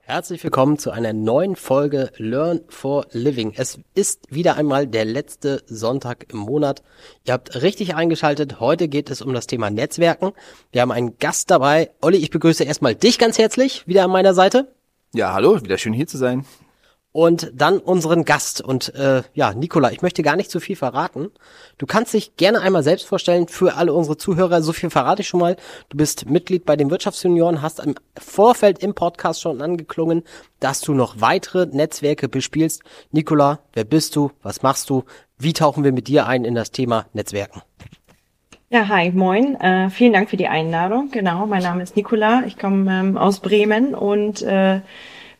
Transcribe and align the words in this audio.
Herzlich 0.00 0.44
willkommen 0.44 0.78
zu 0.78 0.90
einer 0.90 1.14
neuen 1.14 1.56
Folge 1.56 2.10
Learn 2.18 2.60
for 2.68 3.06
Living. 3.12 3.54
Es 3.56 3.80
ist 3.94 4.30
wieder 4.30 4.58
einmal 4.58 4.86
der 4.86 5.06
letzte 5.06 5.62
Sonntag 5.64 6.26
im 6.30 6.40
Monat. 6.40 6.82
Ihr 7.24 7.32
habt 7.32 7.62
richtig 7.62 7.94
eingeschaltet. 7.94 8.60
Heute 8.60 8.88
geht 8.88 9.08
es 9.08 9.22
um 9.22 9.32
das 9.32 9.46
Thema 9.46 9.70
Netzwerken. 9.70 10.32
Wir 10.70 10.82
haben 10.82 10.92
einen 10.92 11.16
Gast 11.16 11.50
dabei. 11.50 11.92
Olli, 12.02 12.18
ich 12.18 12.28
begrüße 12.28 12.64
erstmal 12.64 12.94
dich 12.94 13.18
ganz 13.18 13.38
herzlich 13.38 13.86
wieder 13.86 14.04
an 14.04 14.10
meiner 14.10 14.34
Seite. 14.34 14.70
Ja, 15.14 15.32
hallo, 15.32 15.62
wieder 15.62 15.78
schön 15.78 15.94
hier 15.94 16.06
zu 16.06 16.18
sein 16.18 16.44
und 17.18 17.50
dann 17.52 17.78
unseren 17.78 18.24
Gast. 18.24 18.60
Und 18.60 18.94
äh, 18.94 19.24
ja, 19.34 19.52
Nicola, 19.52 19.90
ich 19.90 20.02
möchte 20.02 20.22
gar 20.22 20.36
nicht 20.36 20.52
zu 20.52 20.60
viel 20.60 20.76
verraten. 20.76 21.32
Du 21.76 21.84
kannst 21.84 22.14
dich 22.14 22.36
gerne 22.36 22.60
einmal 22.60 22.84
selbst 22.84 23.08
vorstellen 23.08 23.48
für 23.48 23.74
alle 23.74 23.92
unsere 23.92 24.16
Zuhörer. 24.16 24.62
So 24.62 24.72
viel 24.72 24.88
verrate 24.88 25.22
ich 25.22 25.28
schon 25.28 25.40
mal. 25.40 25.56
Du 25.88 25.96
bist 25.96 26.30
Mitglied 26.30 26.64
bei 26.64 26.76
den 26.76 26.92
Wirtschaftsjunioren, 26.92 27.60
hast 27.60 27.80
im 27.80 27.96
Vorfeld 28.16 28.84
im 28.84 28.94
Podcast 28.94 29.40
schon 29.40 29.60
angeklungen, 29.60 30.22
dass 30.60 30.80
du 30.80 30.94
noch 30.94 31.20
weitere 31.20 31.66
Netzwerke 31.66 32.28
bespielst. 32.28 32.84
Nicola, 33.10 33.58
wer 33.72 33.82
bist 33.82 34.14
du? 34.14 34.30
Was 34.44 34.62
machst 34.62 34.88
du? 34.88 35.02
Wie 35.38 35.52
tauchen 35.52 35.82
wir 35.82 35.90
mit 35.90 36.06
dir 36.06 36.28
ein 36.28 36.44
in 36.44 36.54
das 36.54 36.70
Thema 36.70 37.06
Netzwerken? 37.14 37.62
Ja, 38.70 38.86
hi, 38.86 39.10
moin. 39.10 39.56
Äh, 39.56 39.90
vielen 39.90 40.12
Dank 40.12 40.30
für 40.30 40.36
die 40.36 40.46
Einladung. 40.46 41.10
Genau, 41.10 41.46
mein 41.46 41.64
Name 41.64 41.82
ist 41.82 41.96
Nicola. 41.96 42.44
Ich 42.46 42.58
komme 42.58 42.88
ähm, 42.92 43.18
aus 43.18 43.40
Bremen 43.40 43.96
und 43.96 44.40
äh, 44.42 44.82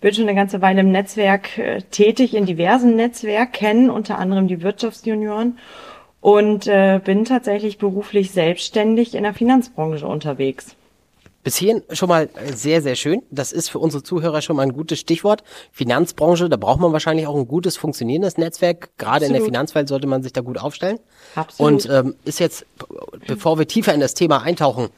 bin 0.00 0.14
schon 0.14 0.24
eine 0.24 0.34
ganze 0.34 0.62
Weile 0.62 0.80
im 0.80 0.92
Netzwerk 0.92 1.58
äh, 1.58 1.82
tätig, 1.90 2.34
in 2.34 2.46
diversen 2.46 2.96
Netzwerken, 2.96 3.90
unter 3.90 4.18
anderem 4.18 4.48
die 4.48 4.62
Wirtschaftsjunioren 4.62 5.58
und 6.20 6.66
äh, 6.66 7.00
bin 7.04 7.24
tatsächlich 7.24 7.78
beruflich 7.78 8.30
selbstständig 8.30 9.14
in 9.14 9.22
der 9.22 9.34
Finanzbranche 9.34 10.06
unterwegs. 10.06 10.74
Bis 11.44 11.56
hierhin 11.56 11.82
schon 11.92 12.08
mal 12.08 12.28
sehr, 12.52 12.82
sehr 12.82 12.96
schön. 12.96 13.22
Das 13.30 13.52
ist 13.52 13.70
für 13.70 13.78
unsere 13.78 14.02
Zuhörer 14.02 14.42
schon 14.42 14.56
mal 14.56 14.64
ein 14.64 14.72
gutes 14.72 14.98
Stichwort. 14.98 15.44
Finanzbranche, 15.72 16.48
da 16.48 16.56
braucht 16.56 16.80
man 16.80 16.92
wahrscheinlich 16.92 17.26
auch 17.26 17.36
ein 17.36 17.46
gutes 17.46 17.76
funktionierendes 17.76 18.36
Netzwerk. 18.36 18.90
Gerade 18.98 19.24
Absolut. 19.24 19.28
in 19.28 19.32
der 19.34 19.44
Finanzwelt 19.44 19.88
sollte 19.88 20.08
man 20.08 20.22
sich 20.22 20.32
da 20.32 20.40
gut 20.40 20.58
aufstellen. 20.58 20.98
Absolut. 21.36 21.86
Und 21.86 21.90
ähm, 21.90 22.16
ist 22.24 22.40
jetzt, 22.40 22.66
bevor 23.26 23.58
wir 23.58 23.68
tiefer 23.68 23.94
in 23.94 24.00
das 24.00 24.14
Thema 24.14 24.42
eintauchen, 24.42 24.88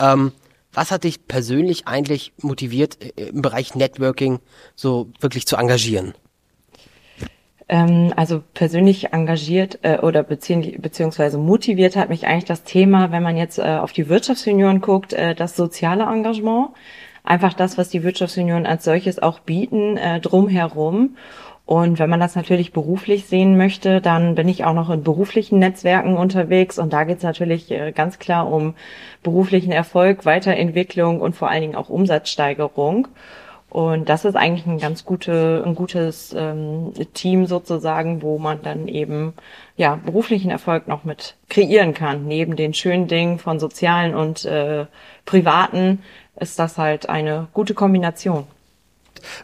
ähm, 0.00 0.32
was 0.72 0.90
hat 0.90 1.04
dich 1.04 1.26
persönlich 1.26 1.86
eigentlich 1.86 2.32
motiviert, 2.40 2.98
äh, 3.02 3.28
im 3.28 3.42
Bereich 3.42 3.74
Networking 3.74 4.40
so 4.74 5.08
wirklich 5.20 5.46
zu 5.46 5.56
engagieren? 5.56 6.14
Ähm, 7.68 8.12
also 8.16 8.42
persönlich 8.54 9.12
engagiert 9.12 9.78
äh, 9.82 9.98
oder 9.98 10.22
bezieh 10.22 10.76
beziehungsweise 10.78 11.38
motiviert 11.38 11.96
hat 11.96 12.08
mich 12.08 12.26
eigentlich 12.26 12.44
das 12.44 12.64
Thema, 12.64 13.12
wenn 13.12 13.22
man 13.22 13.36
jetzt 13.36 13.58
äh, 13.58 13.62
auf 13.62 13.92
die 13.92 14.08
Wirtschaftsunion 14.08 14.80
guckt, 14.80 15.12
das 15.12 15.56
soziale 15.56 16.04
Engagement. 16.04 16.70
Einfach 17.22 17.52
das, 17.52 17.76
was 17.76 17.90
die 17.90 18.02
Wirtschaftsunion 18.02 18.66
als 18.66 18.84
solches 18.84 19.18
auch 19.18 19.40
bieten, 19.40 19.96
äh, 19.96 20.20
drumherum. 20.20 21.16
Und 21.70 22.00
wenn 22.00 22.10
man 22.10 22.18
das 22.18 22.34
natürlich 22.34 22.72
beruflich 22.72 23.26
sehen 23.26 23.56
möchte, 23.56 24.00
dann 24.00 24.34
bin 24.34 24.48
ich 24.48 24.64
auch 24.64 24.74
noch 24.74 24.90
in 24.90 25.04
beruflichen 25.04 25.60
Netzwerken 25.60 26.16
unterwegs. 26.16 26.80
Und 26.80 26.92
da 26.92 27.04
geht 27.04 27.18
es 27.18 27.22
natürlich 27.22 27.70
äh, 27.70 27.92
ganz 27.92 28.18
klar 28.18 28.50
um 28.50 28.74
beruflichen 29.22 29.70
Erfolg, 29.70 30.26
Weiterentwicklung 30.26 31.20
und 31.20 31.36
vor 31.36 31.48
allen 31.48 31.60
Dingen 31.60 31.76
auch 31.76 31.88
Umsatzsteigerung. 31.88 33.06
Und 33.68 34.08
das 34.08 34.24
ist 34.24 34.34
eigentlich 34.34 34.66
ein 34.66 34.78
ganz 34.78 35.04
gute, 35.04 35.62
ein 35.64 35.76
gutes 35.76 36.34
ähm, 36.36 36.92
Team 37.14 37.46
sozusagen, 37.46 38.20
wo 38.20 38.38
man 38.38 38.62
dann 38.62 38.88
eben 38.88 39.32
ja 39.76 39.94
beruflichen 39.94 40.50
Erfolg 40.50 40.88
noch 40.88 41.04
mit 41.04 41.36
kreieren 41.48 41.94
kann. 41.94 42.26
Neben 42.26 42.56
den 42.56 42.74
schönen 42.74 43.06
Dingen 43.06 43.38
von 43.38 43.60
sozialen 43.60 44.16
und 44.16 44.44
äh, 44.44 44.86
privaten 45.24 46.02
ist 46.34 46.58
das 46.58 46.78
halt 46.78 47.08
eine 47.08 47.46
gute 47.52 47.74
Kombination. 47.74 48.48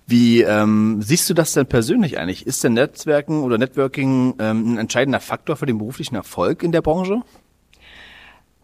Wie 0.06 0.42
ähm, 0.42 1.02
siehst 1.02 1.28
du 1.28 1.34
das 1.34 1.52
denn 1.52 1.66
persönlich 1.66 2.18
eigentlich? 2.18 2.46
Ist 2.46 2.62
denn 2.64 2.74
Netzwerken 2.74 3.42
oder 3.42 3.58
Networking 3.58 4.34
ähm, 4.38 4.74
ein 4.74 4.78
entscheidender 4.78 5.20
Faktor 5.20 5.56
für 5.56 5.66
den 5.66 5.78
beruflichen 5.78 6.14
Erfolg 6.14 6.62
in 6.62 6.72
der 6.72 6.82
Branche? 6.82 7.22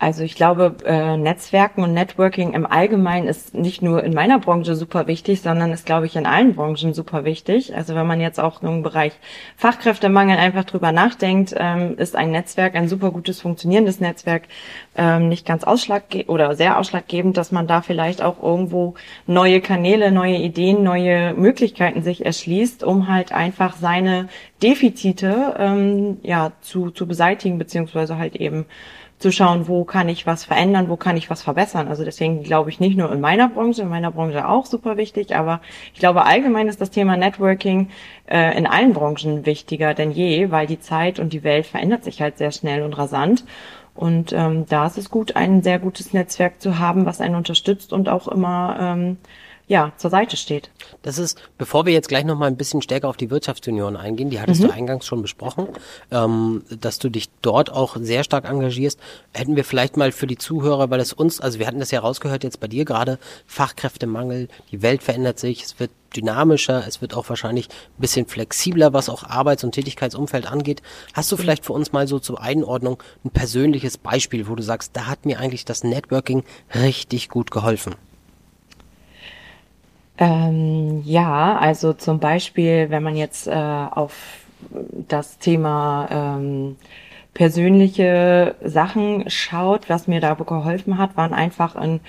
Also 0.02 0.24
ich 0.24 0.34
glaube, 0.34 0.74
äh, 0.84 1.16
Netzwerken 1.16 1.84
und 1.84 1.94
Networking 1.94 2.54
im 2.54 2.66
Allgemeinen 2.66 3.28
ist 3.28 3.54
nicht 3.54 3.82
nur 3.82 4.02
in 4.02 4.12
meiner 4.12 4.40
Branche 4.40 4.74
super 4.74 5.06
wichtig, 5.06 5.42
sondern 5.42 5.70
ist, 5.70 5.86
glaube 5.86 6.06
ich, 6.06 6.16
in 6.16 6.26
allen 6.26 6.56
Branchen 6.56 6.92
super 6.92 7.24
wichtig. 7.24 7.76
Also 7.76 7.94
wenn 7.94 8.08
man 8.08 8.20
jetzt 8.20 8.40
auch 8.40 8.64
im 8.64 8.82
Bereich 8.82 9.12
Fachkräftemangel 9.56 10.38
einfach 10.38 10.64
drüber 10.64 10.90
nachdenkt, 10.90 11.54
ähm, 11.56 11.96
ist 11.98 12.16
ein 12.16 12.32
Netzwerk, 12.32 12.74
ein 12.74 12.88
super 12.88 13.12
gutes 13.12 13.40
funktionierendes 13.40 14.00
Netzwerk, 14.00 14.48
ähm, 14.96 15.28
nicht 15.28 15.46
ganz 15.46 15.62
ausschlaggebend 15.62 16.30
oder 16.30 16.56
sehr 16.56 16.80
ausschlaggebend, 16.80 17.36
dass 17.36 17.52
man 17.52 17.68
da 17.68 17.80
vielleicht 17.80 18.22
auch 18.22 18.42
irgendwo 18.42 18.94
neue 19.28 19.60
Kanäle, 19.60 20.10
neue 20.10 20.38
Ideen, 20.38 20.82
neue 20.82 21.32
Möglichkeiten 21.34 22.02
sich 22.02 22.26
erschließt, 22.26 22.82
um 22.82 23.06
halt 23.06 23.30
einfach 23.30 23.76
seine 23.76 24.28
Defizite 24.64 25.54
ähm, 25.60 26.18
ja 26.24 26.50
zu, 26.60 26.90
zu 26.90 27.06
beseitigen, 27.06 27.58
beziehungsweise 27.58 28.18
halt 28.18 28.34
eben 28.34 28.66
zu 29.22 29.32
schauen, 29.32 29.68
wo 29.68 29.84
kann 29.84 30.08
ich 30.08 30.26
was 30.26 30.44
verändern, 30.44 30.88
wo 30.88 30.96
kann 30.96 31.16
ich 31.16 31.30
was 31.30 31.42
verbessern. 31.42 31.88
Also 31.88 32.04
deswegen 32.04 32.42
glaube 32.42 32.70
ich 32.70 32.80
nicht 32.80 32.98
nur 32.98 33.10
in 33.12 33.20
meiner 33.20 33.48
Branche, 33.48 33.82
in 33.82 33.88
meiner 33.88 34.10
Branche 34.10 34.46
auch 34.46 34.66
super 34.66 34.96
wichtig, 34.96 35.34
aber 35.34 35.60
ich 35.94 36.00
glaube 36.00 36.24
allgemein 36.24 36.68
ist 36.68 36.80
das 36.80 36.90
Thema 36.90 37.16
Networking 37.16 37.88
äh, 38.26 38.56
in 38.58 38.66
allen 38.66 38.92
Branchen 38.92 39.46
wichtiger 39.46 39.94
denn 39.94 40.10
je, 40.10 40.50
weil 40.50 40.66
die 40.66 40.80
Zeit 40.80 41.18
und 41.18 41.32
die 41.32 41.44
Welt 41.44 41.66
verändert 41.66 42.04
sich 42.04 42.20
halt 42.20 42.38
sehr 42.38 42.52
schnell 42.52 42.82
und 42.82 42.98
rasant. 42.98 43.44
Und 43.94 44.32
ähm, 44.32 44.64
da 44.68 44.86
ist 44.86 44.98
es 44.98 45.10
gut, 45.10 45.36
ein 45.36 45.62
sehr 45.62 45.78
gutes 45.78 46.12
Netzwerk 46.14 46.60
zu 46.60 46.78
haben, 46.78 47.04
was 47.04 47.20
einen 47.20 47.34
unterstützt 47.34 47.92
und 47.92 48.08
auch 48.08 48.26
immer 48.26 48.76
ähm, 48.80 49.18
ja, 49.72 49.90
zur 49.96 50.10
Seite 50.10 50.36
steht. 50.36 50.68
Das 51.00 51.16
ist, 51.16 51.40
bevor 51.56 51.86
wir 51.86 51.94
jetzt 51.94 52.08
gleich 52.08 52.26
noch 52.26 52.36
mal 52.36 52.44
ein 52.44 52.58
bisschen 52.58 52.82
stärker 52.82 53.08
auf 53.08 53.16
die 53.16 53.30
Wirtschaftsunion 53.30 53.96
eingehen, 53.96 54.28
die 54.28 54.38
hattest 54.38 54.60
mhm. 54.60 54.66
du 54.66 54.72
eingangs 54.74 55.06
schon 55.06 55.22
besprochen, 55.22 55.66
ähm, 56.10 56.62
dass 56.68 56.98
du 56.98 57.08
dich 57.08 57.30
dort 57.40 57.72
auch 57.72 57.96
sehr 57.98 58.22
stark 58.22 58.46
engagierst, 58.46 59.00
hätten 59.32 59.56
wir 59.56 59.64
vielleicht 59.64 59.96
mal 59.96 60.12
für 60.12 60.26
die 60.26 60.36
Zuhörer, 60.36 60.90
weil 60.90 61.00
es 61.00 61.14
uns, 61.14 61.40
also 61.40 61.58
wir 61.58 61.66
hatten 61.66 61.78
das 61.78 61.90
ja 61.90 62.00
rausgehört 62.00 62.44
jetzt 62.44 62.60
bei 62.60 62.68
dir 62.68 62.84
gerade, 62.84 63.18
Fachkräftemangel, 63.46 64.48
die 64.72 64.82
Welt 64.82 65.02
verändert 65.02 65.38
sich, 65.38 65.62
es 65.62 65.80
wird 65.80 65.90
dynamischer, 66.14 66.86
es 66.86 67.00
wird 67.00 67.14
auch 67.14 67.30
wahrscheinlich 67.30 67.70
ein 67.70 68.00
bisschen 68.02 68.26
flexibler, 68.26 68.92
was 68.92 69.08
auch 69.08 69.24
Arbeits- 69.24 69.64
und 69.64 69.72
Tätigkeitsumfeld 69.72 70.52
angeht. 70.52 70.82
Hast 71.14 71.32
du 71.32 71.38
vielleicht 71.38 71.64
für 71.64 71.72
uns 71.72 71.92
mal 71.92 72.06
so 72.06 72.18
zur 72.18 72.42
Einordnung 72.42 73.02
ein 73.24 73.30
persönliches 73.30 73.96
Beispiel, 73.96 74.48
wo 74.48 74.54
du 74.54 74.62
sagst, 74.62 74.90
da 74.92 75.06
hat 75.06 75.24
mir 75.24 75.40
eigentlich 75.40 75.64
das 75.64 75.82
Networking 75.82 76.44
richtig 76.74 77.30
gut 77.30 77.50
geholfen? 77.50 77.94
Ähm, 80.22 81.02
ja, 81.04 81.58
also 81.58 81.94
zum 81.94 82.20
Beispiel, 82.20 82.90
wenn 82.90 83.02
man 83.02 83.16
jetzt 83.16 83.48
äh, 83.48 83.50
auf 83.50 84.14
das 85.08 85.38
Thema 85.38 86.06
ähm, 86.12 86.76
persönliche 87.34 88.56
Sachen 88.62 89.30
schaut, 89.30 89.88
was 89.88 90.06
mir 90.06 90.20
da 90.20 90.34
geholfen 90.34 90.98
hat, 90.98 91.16
waren 91.16 91.32
einfach 91.32 91.76
in, 91.76 92.00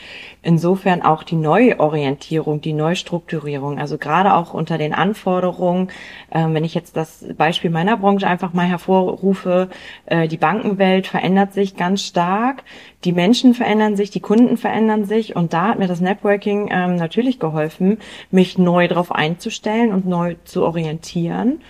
insofern 0.42 1.02
auch 1.02 1.24
die 1.24 1.38
Neuorientierung, 1.38 2.60
die 2.60 2.74
Neustrukturierung. 2.74 3.80
Also 3.80 3.98
gerade 3.98 4.34
auch 4.34 4.54
unter 4.54 4.78
den 4.78 4.94
Anforderungen, 4.94 5.90
äh, 6.30 6.46
wenn 6.50 6.66
ich 6.66 6.74
jetzt 6.74 6.98
das 6.98 7.26
Beispiel 7.38 7.70
meiner 7.70 7.96
Branche 7.96 8.28
einfach 8.28 8.52
mal 8.52 8.66
hervorrufe, 8.66 9.70
äh, 10.08 10.28
die 10.28 10.38
Bankenwelt 10.38 11.08
verändert 11.08 11.54
sich 11.54 11.78
ganz 11.78 12.04
stark, 12.04 12.64
die 13.06 13.14
Menschen 13.14 13.54
verändern 13.54 13.96
sich, 13.96 14.10
die 14.10 14.20
Kunden 14.20 14.58
verändern 14.58 15.06
sich 15.06 15.38
und 15.38 15.54
da 15.54 15.70
hat 15.70 15.80
mir 15.80 15.88
das 15.88 16.02
Networking 16.02 16.70
ähm, 16.70 16.98
natürlich 16.98 17.40
geholfen, 17.40 17.98
mich 18.30 18.58
neu 18.58 18.90
darauf 18.90 19.12
einzustellen 19.12 19.94
und 19.94 20.06
neu 20.06 20.36
zu 20.44 20.64
orientieren 20.64 21.62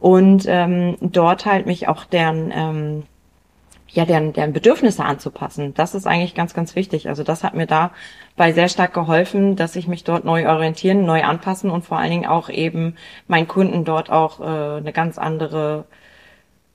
und 0.00 0.44
ähm, 0.46 0.96
dort 1.00 1.46
halt 1.46 1.66
mich 1.66 1.88
auch 1.88 2.04
deren 2.04 2.52
ähm, 2.54 3.02
ja 3.96 4.04
deren, 4.04 4.32
deren 4.32 4.52
Bedürfnisse 4.52 5.04
anzupassen. 5.04 5.74
Das 5.74 5.94
ist 5.94 6.06
eigentlich 6.06 6.34
ganz, 6.34 6.54
ganz 6.54 6.76
wichtig. 6.76 7.08
Also 7.08 7.22
das 7.22 7.42
hat 7.42 7.54
mir 7.54 7.66
dabei 7.66 8.52
sehr 8.52 8.68
stark 8.68 8.92
geholfen, 8.94 9.56
dass 9.56 9.74
ich 9.74 9.88
mich 9.88 10.04
dort 10.04 10.24
neu 10.24 10.48
orientieren, 10.48 11.04
neu 11.04 11.22
anpassen 11.24 11.70
und 11.70 11.84
vor 11.84 11.98
allen 11.98 12.10
Dingen 12.10 12.26
auch 12.26 12.48
eben 12.50 12.96
meinen 13.26 13.48
Kunden 13.48 13.84
dort 13.84 14.10
auch 14.10 14.40
äh, 14.40 14.78
eine 14.78 14.92
ganz 14.92 15.18
andere 15.18 15.84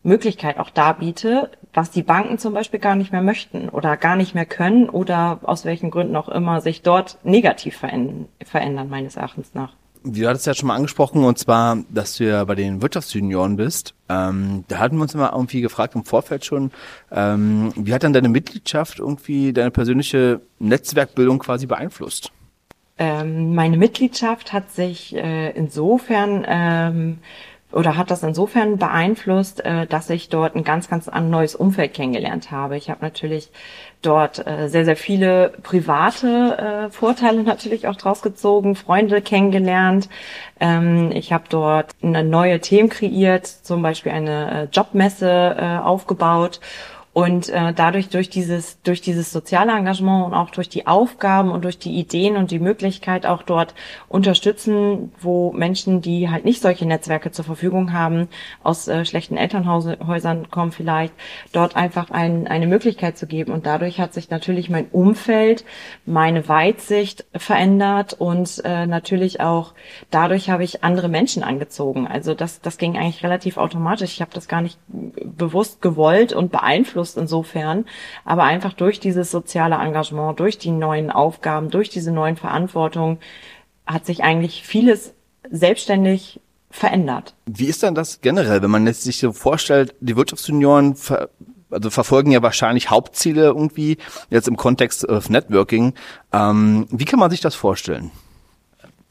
Möglichkeit 0.03 0.57
auch 0.57 0.71
darbiete, 0.71 1.51
was 1.74 1.91
die 1.91 2.01
Banken 2.01 2.39
zum 2.39 2.53
Beispiel 2.53 2.79
gar 2.79 2.95
nicht 2.95 3.12
mehr 3.12 3.21
möchten 3.21 3.69
oder 3.69 3.97
gar 3.97 4.15
nicht 4.15 4.33
mehr 4.33 4.47
können 4.47 4.89
oder 4.89 5.39
aus 5.44 5.63
welchen 5.63 5.91
Gründen 5.91 6.15
auch 6.15 6.27
immer 6.27 6.59
sich 6.59 6.81
dort 6.81 7.19
negativ 7.24 7.77
verändern, 7.77 8.27
verändern 8.44 8.89
meines 8.89 9.15
Erachtens 9.15 9.53
nach 9.53 9.74
du 10.03 10.27
hattest 10.27 10.48
ja 10.48 10.53
schon 10.53 10.68
mal 10.68 10.75
angesprochen, 10.75 11.24
und 11.24 11.38
zwar, 11.38 11.77
dass 11.89 12.18
du 12.18 12.25
ja 12.25 12.44
bei 12.44 12.56
den 12.56 12.81
Wirtschaftsjunioren 12.81 13.56
bist. 13.56 13.94
Ähm, 14.09 14.63
da 14.68 14.80
hatten 14.80 14.98
wir 14.98 15.03
uns 15.03 15.13
immer 15.13 15.31
irgendwie 15.33 15.62
gefragt 15.62 15.95
im 15.95 16.03
Vorfeld 16.03 16.45
schon, 16.45 16.71
ähm, 17.12 17.71
wie 17.75 17.94
hat 17.94 18.03
dann 18.03 18.13
deine 18.13 18.30
Mitgliedschaft 18.30 19.00
irgendwie 19.00 19.53
deine 19.53 19.71
persönliche 19.71 20.42
Netzwerkbildung 20.59 21.39
quasi 21.39 21.65
beeinflusst? 21.65 22.31
Ähm, 22.98 23.56
meine 23.56 23.77
Mitgliedschaft 23.77 24.53
hat 24.53 24.71
sich 24.71 25.15
äh, 25.15 25.50
insofern 25.51 26.45
ähm, 26.48 27.18
oder 27.71 27.97
hat 27.97 28.12
das 28.12 28.23
insofern 28.23 28.77
beeinflusst, 28.77 29.63
äh, 29.63 29.85
dass 29.88 30.09
ich 30.09 30.29
dort 30.29 30.56
ein 30.56 30.63
ganz, 30.63 30.89
ganz 30.89 31.07
neues 31.07 31.56
Umfeld 31.56 31.94
kennengelernt 31.94 32.51
habe. 32.51 32.77
Ich 32.77 32.89
habe 32.89 33.01
natürlich 33.01 33.50
dort 34.01 34.45
äh, 34.45 34.68
sehr, 34.68 34.85
sehr 34.85 34.95
viele 34.95 35.53
private 35.63 36.57
äh, 36.57 36.91
Vorteile 36.91 37.44
natürlich 37.44 37.88
auch 37.88 37.95
draus 37.95 38.21
gezogen, 38.21 38.75
Freunde 38.75 39.21
kennengelernt. 39.21 40.09
Ähm, 40.59 41.12
ich 41.13 41.31
habe 41.31 41.45
dort 41.50 41.95
eine 42.01 42.23
neue 42.23 42.59
Themen 42.59 42.89
kreiert, 42.89 43.47
zum 43.47 43.81
Beispiel 43.81 44.12
eine 44.12 44.69
Jobmesse 44.71 45.81
aufgebaut 45.83 46.59
und 47.13 47.49
äh, 47.49 47.73
dadurch, 47.73 48.07
durch 48.07 48.29
dieses, 48.29 48.81
durch 48.83 49.01
dieses 49.01 49.33
soziale 49.33 49.73
Engagement 49.73 50.27
und 50.27 50.33
auch 50.33 50.49
durch 50.49 50.69
die 50.69 50.87
Aufgaben 50.87 51.51
und 51.51 51.65
durch 51.65 51.77
die 51.77 51.99
Ideen 51.99 52.37
und 52.37 52.51
die 52.51 52.59
Möglichkeit 52.59 53.25
auch 53.25 53.43
dort 53.43 53.73
unterstützen, 54.07 55.11
wo 55.19 55.51
Menschen, 55.51 56.01
die 56.01 56.29
halt 56.29 56.45
nicht 56.45 56.61
solche 56.61 56.85
Netzwerke 56.85 57.31
zur 57.31 57.43
Verfügung 57.43 57.91
haben, 57.91 58.29
aus 58.63 58.87
äh, 58.87 59.03
schlechten 59.03 59.35
Elternhäusern 59.35 60.49
kommen 60.49 60.71
vielleicht, 60.71 61.13
dort 61.51 61.75
einfach 61.75 62.11
ein, 62.11 62.47
eine 62.47 62.65
Möglichkeit 62.65 63.17
zu 63.17 63.27
geben. 63.27 63.51
Und 63.51 63.65
dadurch 63.65 63.99
hat 63.99 64.13
sich 64.13 64.29
natürlich 64.29 64.69
mein 64.69 64.87
Umfeld, 64.87 65.65
meine 66.05 66.47
Weitsicht 66.47 67.25
verändert 67.35 68.13
und 68.13 68.61
äh, 68.63 68.85
natürlich 68.87 69.41
auch 69.41 69.73
dadurch 70.11 70.49
habe 70.49 70.63
ich 70.63 70.85
andere 70.85 71.09
Menschen 71.09 71.43
angezogen. 71.43 72.07
Also 72.07 72.35
das, 72.35 72.61
das 72.61 72.77
ging 72.77 72.95
eigentlich 72.95 73.23
relativ 73.23 73.57
automatisch. 73.57 74.13
Ich 74.13 74.21
habe 74.21 74.31
das 74.33 74.47
gar 74.47 74.61
nicht 74.61 74.79
bewusst 74.87 75.81
gewollt 75.81 76.31
und 76.31 76.53
beeinflusst 76.53 77.00
beeinflusst 77.01 77.18
insofern, 77.18 77.86
aber 78.25 78.44
einfach 78.44 78.74
durch 78.74 79.00
dieses 79.00 79.31
soziale 79.31 79.75
Engagement, 79.75 80.39
durch 80.39 80.57
die 80.57 80.71
neuen 80.71 81.09
Aufgaben, 81.12 81.69
durch 81.69 81.89
diese 81.89 82.12
neuen 82.12 82.38
Verantwortungen 82.38 83.18
hat 83.86 84.06
sich 84.06 84.24
eigentlich 84.24 84.63
vieles 84.63 85.13
selbstständig 85.50 86.39
verändert. 86.69 87.33
Wie 87.45 87.65
ist 87.65 87.83
dann 87.83 87.95
das 87.95 88.21
generell, 88.21 88.62
wenn 88.62 88.71
man 88.71 88.88
jetzt 88.88 89.03
sich 89.03 89.19
so 89.19 89.33
vorstellt, 89.33 89.95
die 90.00 90.15
Wirtschaftsjunioren 90.15 90.95
ver 90.95 91.30
also 91.74 91.89
verfolgen 91.89 92.31
ja 92.31 92.42
wahrscheinlich 92.42 92.89
Hauptziele 92.89 93.44
irgendwie, 93.44 93.98
jetzt 94.30 94.50
im 94.50 94.57
Kontext 94.57 95.07
of 95.07 95.30
Networking. 95.30 95.94
Ähm, 96.33 96.86
wie 96.92 97.06
kann 97.06 97.18
man 97.18 97.31
sich 97.31 97.39
das 97.39 97.56
vorstellen? 97.56 98.12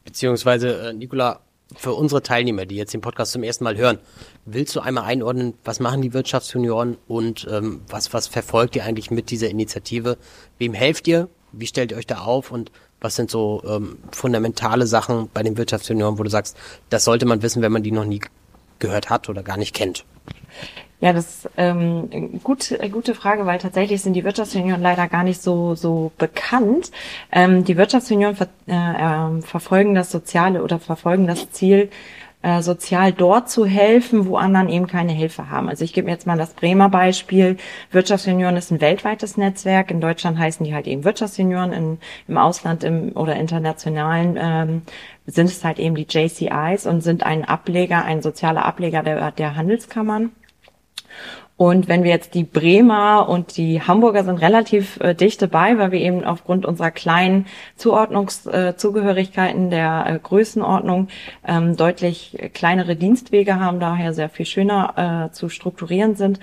Beziehungsweise, 0.05 0.89
äh, 0.89 0.93
Nicola, 0.93 1.39
für 1.75 1.93
unsere 1.93 2.21
Teilnehmer, 2.21 2.65
die 2.65 2.75
jetzt 2.75 2.93
den 2.93 3.01
Podcast 3.01 3.31
zum 3.31 3.43
ersten 3.43 3.63
Mal 3.63 3.77
hören, 3.77 3.99
willst 4.45 4.75
du 4.75 4.79
einmal 4.79 5.05
einordnen, 5.05 5.53
was 5.63 5.79
machen 5.79 6.01
die 6.01 6.13
Wirtschaftsjunioren 6.13 6.97
und 7.07 7.47
ähm, 7.49 7.81
was, 7.87 8.13
was 8.13 8.27
verfolgt 8.27 8.75
ihr 8.75 8.83
eigentlich 8.83 9.11
mit 9.11 9.29
dieser 9.31 9.49
Initiative? 9.49 10.17
Wem 10.57 10.73
helft 10.73 11.07
ihr? 11.07 11.29
Wie 11.51 11.67
stellt 11.67 11.91
ihr 11.91 11.97
euch 11.97 12.07
da 12.07 12.19
auf 12.19 12.51
und 12.51 12.71
was 12.99 13.15
sind 13.15 13.31
so 13.31 13.63
ähm, 13.65 13.97
fundamentale 14.11 14.87
Sachen 14.87 15.29
bei 15.33 15.43
den 15.43 15.57
Wirtschaftsjunioren, 15.57 16.19
wo 16.19 16.23
du 16.23 16.29
sagst, 16.29 16.55
das 16.89 17.03
sollte 17.03 17.25
man 17.25 17.41
wissen, 17.41 17.61
wenn 17.61 17.71
man 17.71 17.83
die 17.83 17.91
noch 17.91 18.05
nie 18.05 18.21
gehört 18.79 19.09
hat 19.09 19.27
oder 19.27 19.43
gar 19.43 19.57
nicht 19.57 19.73
kennt? 19.73 20.05
Ja, 21.01 21.13
das 21.13 21.45
ist 21.45 21.49
ähm, 21.57 22.39
gut, 22.43 22.71
äh, 22.71 22.87
gute 22.89 23.15
Frage, 23.15 23.47
weil 23.47 23.57
tatsächlich 23.57 24.03
sind 24.03 24.13
die 24.13 24.23
Wirtschaftsunion 24.23 24.79
leider 24.81 25.07
gar 25.07 25.23
nicht 25.23 25.41
so 25.41 25.73
so 25.73 26.11
bekannt. 26.19 26.91
Ähm, 27.31 27.63
die 27.65 27.75
Wirtschaftsunion 27.75 28.35
ver 28.35 28.47
äh, 28.67 29.37
äh, 29.39 29.41
verfolgen 29.41 29.95
das 29.95 30.11
Soziale 30.11 30.63
oder 30.63 30.77
verfolgen 30.79 31.25
das 31.25 31.49
Ziel, 31.51 31.89
äh, 32.43 32.61
sozial 32.61 33.13
dort 33.13 33.49
zu 33.49 33.65
helfen, 33.65 34.27
wo 34.27 34.37
anderen 34.37 34.69
eben 34.69 34.85
keine 34.87 35.11
Hilfe 35.11 35.49
haben. 35.49 35.69
Also 35.69 35.83
ich 35.83 35.93
gebe 35.93 36.05
mir 36.05 36.11
jetzt 36.11 36.27
mal 36.27 36.37
das 36.37 36.53
Bremer 36.53 36.89
Beispiel. 36.89 37.57
Wirtschaftsunion 37.91 38.55
ist 38.55 38.71
ein 38.71 38.81
weltweites 38.81 39.37
Netzwerk. 39.37 39.89
In 39.91 40.01
Deutschland 40.01 40.37
heißen 40.37 40.63
die 40.65 40.73
halt 40.73 40.87
eben 40.87 41.03
Wirtschaftsunion, 41.03 41.73
in, 41.73 41.97
im 42.27 42.37
Ausland 42.37 42.83
im, 42.83 43.11
oder 43.15 43.35
internationalen 43.35 44.37
ähm, 44.39 44.81
sind 45.25 45.47
es 45.47 45.63
halt 45.63 45.79
eben 45.79 45.95
die 45.95 46.07
JCIs 46.09 46.85
und 46.85 47.01
sind 47.01 47.23
ein 47.23 47.45
Ableger, 47.45 48.03
ein 48.05 48.21
sozialer 48.21 48.65
Ableger 48.65 49.03
der, 49.03 49.31
der 49.31 49.55
Handelskammern. 49.55 50.31
Und 51.61 51.87
wenn 51.87 52.03
wir 52.03 52.09
jetzt 52.09 52.33
die 52.33 52.43
Bremer 52.43 53.29
und 53.29 53.55
die 53.55 53.83
Hamburger 53.83 54.23
sind 54.23 54.41
relativ 54.41 54.99
äh, 54.99 55.13
dicht 55.13 55.43
dabei, 55.43 55.77
weil 55.77 55.91
wir 55.91 55.99
eben 55.99 56.23
aufgrund 56.23 56.65
unserer 56.65 56.89
kleinen 56.89 57.45
Zuordnungszugehörigkeiten 57.75 59.67
äh, 59.67 59.69
der 59.69 60.05
äh, 60.07 60.17
Größenordnung 60.17 61.09
ähm, 61.47 61.77
deutlich 61.77 62.35
kleinere 62.55 62.95
Dienstwege 62.95 63.59
haben, 63.59 63.79
daher 63.79 64.11
sehr 64.15 64.29
viel 64.29 64.47
schöner 64.47 65.29
äh, 65.29 65.33
zu 65.33 65.49
strukturieren 65.49 66.15
sind, 66.15 66.39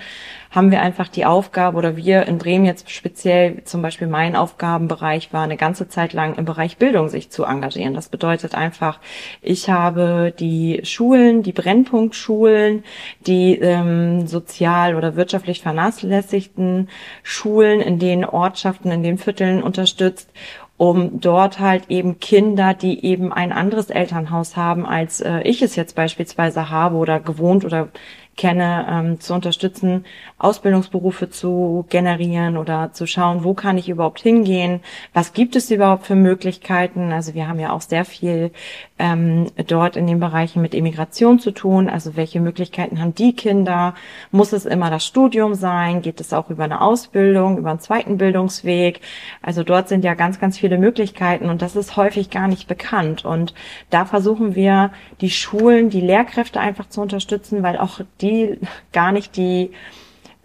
haben 0.51 0.71
wir 0.71 0.81
einfach 0.81 1.07
die 1.07 1.25
Aufgabe 1.25 1.77
oder 1.77 1.95
wir 1.95 2.25
in 2.25 2.39
Bremen 2.39 2.65
jetzt 2.65 2.89
speziell, 2.89 3.63
zum 3.65 3.81
Beispiel 3.81 4.07
mein 4.07 4.35
Aufgabenbereich 4.35 5.31
war 5.31 5.43
eine 5.43 5.57
ganze 5.57 5.87
Zeit 5.87 6.13
lang 6.13 6.35
im 6.35 6.45
Bereich 6.45 6.77
Bildung 6.77 7.09
sich 7.09 7.29
zu 7.29 7.43
engagieren. 7.43 7.93
Das 7.93 8.09
bedeutet 8.09 8.55
einfach, 8.55 8.99
ich 9.41 9.69
habe 9.69 10.33
die 10.39 10.81
Schulen, 10.83 11.43
die 11.43 11.53
Brennpunktschulen, 11.53 12.83
die 13.27 13.59
ähm, 13.59 14.25
sozial 14.25 14.95
oder 14.95 15.15
wirtschaftlich 15.15 15.61
vernachlässigten 15.61 16.89
Schulen 17.21 17.79
in 17.79 17.99
den 17.99 18.25
Ortschaften, 18.25 18.91
in 18.91 19.03
den 19.03 19.17
Vierteln 19.17 19.61
unterstützt 19.61 20.31
um 20.79 21.19
dort 21.19 21.59
halt 21.59 21.89
eben 21.89 22.21
Kinder, 22.21 22.73
die 22.73 23.03
eben 23.03 23.33
ein 23.33 23.51
anderes 23.51 23.89
Elternhaus 23.89 24.55
haben, 24.55 24.85
als 24.85 25.19
äh, 25.19 25.41
ich 25.41 25.61
es 25.61 25.75
jetzt 25.75 25.93
beispielsweise 25.93 26.69
habe 26.69 26.95
oder 26.95 27.19
gewohnt 27.19 27.65
oder 27.65 27.89
kenne, 28.39 28.87
ähm, 28.89 29.19
zu 29.19 29.33
unterstützen, 29.33 30.05
Ausbildungsberufe 30.37 31.29
zu 31.29 31.85
generieren 31.89 32.55
oder 32.55 32.93
zu 32.93 33.05
schauen, 33.05 33.43
wo 33.43 33.53
kann 33.53 33.77
ich 33.77 33.89
überhaupt 33.89 34.21
hingehen, 34.21 34.79
was 35.13 35.33
gibt 35.33 35.57
es 35.57 35.69
überhaupt 35.69 36.07
für 36.07 36.15
Möglichkeiten. 36.15 37.11
Also 37.11 37.33
wir 37.33 37.49
haben 37.49 37.59
ja 37.59 37.73
auch 37.73 37.81
sehr 37.81 38.05
viel 38.05 38.51
ähm, 38.99 39.47
dort 39.67 39.95
in 39.95 40.05
den 40.05 40.19
Bereichen 40.19 40.61
mit 40.61 40.75
Immigration 40.75 41.39
zu 41.39 41.51
tun. 41.51 41.89
Also 41.89 42.17
welche 42.17 42.41
Möglichkeiten 42.41 42.99
haben 42.99 43.15
die 43.15 43.33
Kinder? 43.33 43.95
Muss 44.31 44.51
es 44.51 44.65
immer 44.65 44.89
das 44.89 45.05
Studium 45.05 45.55
sein? 45.55 46.01
Geht 46.01 46.19
es 46.19 46.33
auch 46.33 46.49
über 46.49 46.65
eine 46.65 46.81
Ausbildung, 46.81 47.57
über 47.57 47.71
einen 47.71 47.79
zweiten 47.79 48.17
Bildungsweg? 48.17 48.99
Also 49.41 49.63
dort 49.63 49.87
sind 49.87 50.03
ja 50.03 50.13
ganz, 50.13 50.39
ganz 50.39 50.57
viele 50.57 50.77
Möglichkeiten 50.77 51.49
und 51.49 51.61
das 51.61 51.77
ist 51.77 51.95
häufig 51.95 52.29
gar 52.29 52.49
nicht 52.49 52.67
bekannt. 52.67 53.23
Und 53.23 53.53
da 53.89 54.03
versuchen 54.03 54.53
wir, 54.53 54.91
die 55.21 55.31
Schulen, 55.31 55.89
die 55.89 56.01
Lehrkräfte 56.01 56.59
einfach 56.59 56.89
zu 56.89 57.01
unterstützen, 57.01 57.63
weil 57.63 57.77
auch 57.77 58.01
die 58.19 58.59
gar 58.91 59.13
nicht 59.13 59.37
die 59.37 59.71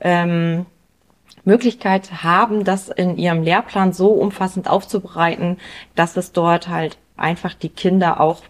ähm, 0.01 0.67
Möglichkeit 1.45 2.23
haben, 2.23 2.63
das 2.63 2.89
in 2.89 3.19
ihrem 3.19 3.43
Lehrplan 3.43 3.93
so 3.93 4.11
umfassend 4.11 4.71
aufzubereiten, 4.71 5.59
dass 5.97 6.17
es 6.17 6.33
dort 6.33 6.69
halt 6.69 6.99
einfach 7.17 7.55
die 7.55 7.69
Kinder 7.69 8.21
auch 8.21 8.43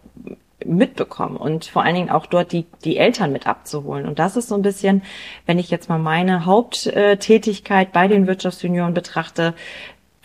mitbekommen 0.64 1.36
und 1.36 1.66
vor 1.66 1.82
allen 1.82 1.94
Dingen 1.94 2.10
auch 2.10 2.26
dort 2.26 2.52
die, 2.52 2.66
die 2.84 2.96
Eltern 2.96 3.32
mit 3.32 3.46
abzuholen. 3.46 4.06
Und 4.06 4.18
das 4.18 4.36
ist 4.36 4.48
so 4.48 4.54
ein 4.54 4.62
bisschen, 4.62 5.02
wenn 5.46 5.58
ich 5.58 5.70
jetzt 5.70 5.88
mal 5.88 5.98
meine 5.98 6.46
Haupttätigkeit 6.46 7.92
bei 7.92 8.08
den 8.08 8.26
Wirtschaftsjunioren 8.26 8.94
betrachte, 8.94 9.54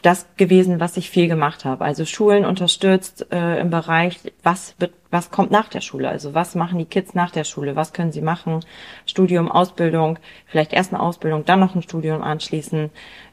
das 0.01 0.27
gewesen, 0.37 0.79
was 0.79 0.95
ich 0.95 1.09
viel 1.09 1.27
gemacht 1.27 1.65
habe. 1.65 1.83
Also 1.83 2.05
Schulen 2.05 2.45
unterstützt 2.45 3.27
äh, 3.31 3.59
im 3.59 3.69
Bereich, 3.69 4.17
was 4.43 4.75
wird, 4.79 4.93
was 5.11 5.29
kommt 5.29 5.51
nach 5.51 5.67
der 5.67 5.81
Schule? 5.81 6.07
Also 6.07 6.33
was 6.33 6.55
machen 6.55 6.79
die 6.79 6.85
Kids 6.85 7.15
nach 7.15 7.31
der 7.31 7.43
Schule? 7.43 7.75
Was 7.75 7.91
können 7.91 8.13
sie 8.13 8.21
machen? 8.21 8.61
Studium, 9.05 9.51
Ausbildung, 9.51 10.17
vielleicht 10.45 10.71
erst 10.71 10.93
eine 10.93 11.01
Ausbildung, 11.01 11.43
dann 11.43 11.59
noch 11.59 11.75
ein 11.75 11.81
Studium 11.81 12.21
anschließen 12.21 12.91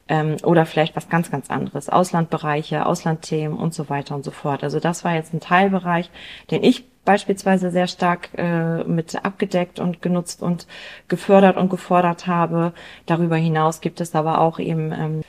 ähm, 0.09 0.37
oder 0.43 0.67
vielleicht 0.67 0.97
was 0.97 1.09
ganz, 1.09 1.31
ganz 1.31 1.51
anderes. 1.51 1.89
Auslandbereiche, 1.89 2.87
Auslandthemen 2.87 3.59
und 3.59 3.75
so 3.75 3.89
weiter 3.89 4.15
und 4.15 4.25
so 4.25 4.31
fort. 4.31 4.63
Also 4.63 4.81
das 4.81 5.05
war 5.05 5.15
jetzt 5.15 5.35
ein 5.35 5.41
Teilbereich, 5.41 6.11
den 6.51 6.63
ich 6.63 6.85
beispielsweise 7.05 7.71
sehr 7.71 7.87
stark 7.87 8.31
äh, 8.37 8.85
mit 8.85 9.25
abgedeckt 9.25 9.79
und 9.79 10.03
genutzt 10.03 10.43
und 10.43 10.67
gefördert 11.09 11.57
und 11.57 11.71
gefordert 11.71 12.27
habe. 12.27 12.73
Darüber 13.07 13.37
hinaus 13.37 13.81
gibt 13.81 14.01
es 14.01 14.15
aber 14.15 14.41
auch 14.41 14.59
eben 14.59 14.93
ähm, 14.93 15.23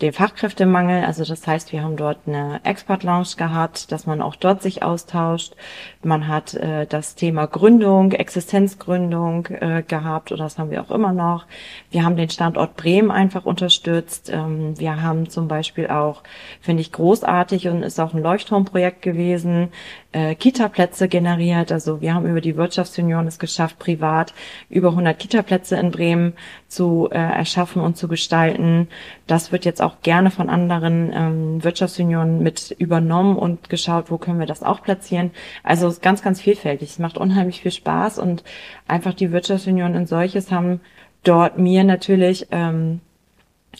den 0.00 0.12
Fachkräftemangel. 0.12 1.04
Also 1.04 1.24
das 1.24 1.46
heißt, 1.46 1.72
wir 1.72 1.82
haben 1.82 1.96
dort 1.96 2.18
eine 2.26 2.60
Expert-Lounge 2.64 3.36
gehabt, 3.36 3.92
dass 3.92 4.06
man 4.06 4.22
auch 4.22 4.36
dort 4.36 4.62
sich 4.62 4.82
austauscht. 4.82 5.54
Man 6.02 6.28
hat 6.28 6.54
äh, 6.54 6.86
das 6.86 7.14
Thema 7.14 7.46
Gründung, 7.46 8.12
Existenzgründung 8.12 9.46
äh, 9.46 9.82
gehabt 9.86 10.32
oder 10.32 10.44
das 10.44 10.58
haben 10.58 10.70
wir 10.70 10.82
auch 10.82 10.90
immer 10.90 11.12
noch. 11.12 11.46
Wir 11.90 12.04
haben 12.04 12.16
den 12.16 12.30
Standort 12.30 12.76
Bremen 12.76 13.10
einfach 13.10 13.44
unterstützt. 13.44 14.30
Ähm, 14.32 14.78
wir 14.78 15.02
haben 15.02 15.28
zum 15.28 15.48
Beispiel 15.48 15.88
auch, 15.88 16.22
finde 16.60 16.80
ich 16.82 16.92
großartig 16.92 17.68
und 17.68 17.82
ist 17.82 18.00
auch 18.00 18.14
ein 18.14 18.22
Leuchtturmprojekt 18.22 19.02
gewesen, 19.02 19.70
äh, 20.12 20.34
Kita-Plätze 20.34 21.08
generiert. 21.08 21.72
Also 21.72 22.00
wir 22.00 22.14
haben 22.14 22.26
über 22.26 22.40
die 22.40 22.56
Wirtschaftsunion 22.56 23.26
es 23.26 23.38
geschafft, 23.38 23.78
privat 23.78 24.34
über 24.68 24.88
100 24.90 25.18
Kita-Plätze 25.18 25.76
in 25.76 25.90
Bremen 25.90 26.32
zu 26.68 27.08
äh, 27.10 27.18
erschaffen 27.18 27.82
und 27.82 27.96
zu 27.96 28.08
gestalten. 28.08 28.88
Das 29.26 29.52
wird 29.52 29.64
jetzt 29.64 29.80
auch 29.80 30.00
gerne 30.02 30.30
von 30.30 30.50
anderen 30.50 31.12
ähm, 31.14 31.64
Wirtschaftsunionen 31.64 32.42
mit 32.42 32.74
übernommen 32.78 33.36
und 33.36 33.68
geschaut, 33.68 34.10
wo 34.10 34.18
können 34.18 34.40
wir 34.40 34.46
das 34.46 34.62
auch 34.62 34.82
platzieren. 34.82 35.30
Also 35.62 35.86
es 35.86 35.94
ist 35.94 36.02
ganz, 36.02 36.22
ganz 36.22 36.40
vielfältig. 36.40 36.90
Es 36.90 36.98
macht 36.98 37.18
unheimlich 37.18 37.60
viel 37.60 37.72
Spaß 37.72 38.18
und 38.18 38.42
einfach 38.88 39.14
die 39.14 39.32
Wirtschaftsunion 39.32 39.94
in 39.94 40.06
solches 40.06 40.50
haben 40.50 40.80
dort 41.22 41.58
mir 41.58 41.84
natürlich 41.84 42.46
ähm, 42.50 43.00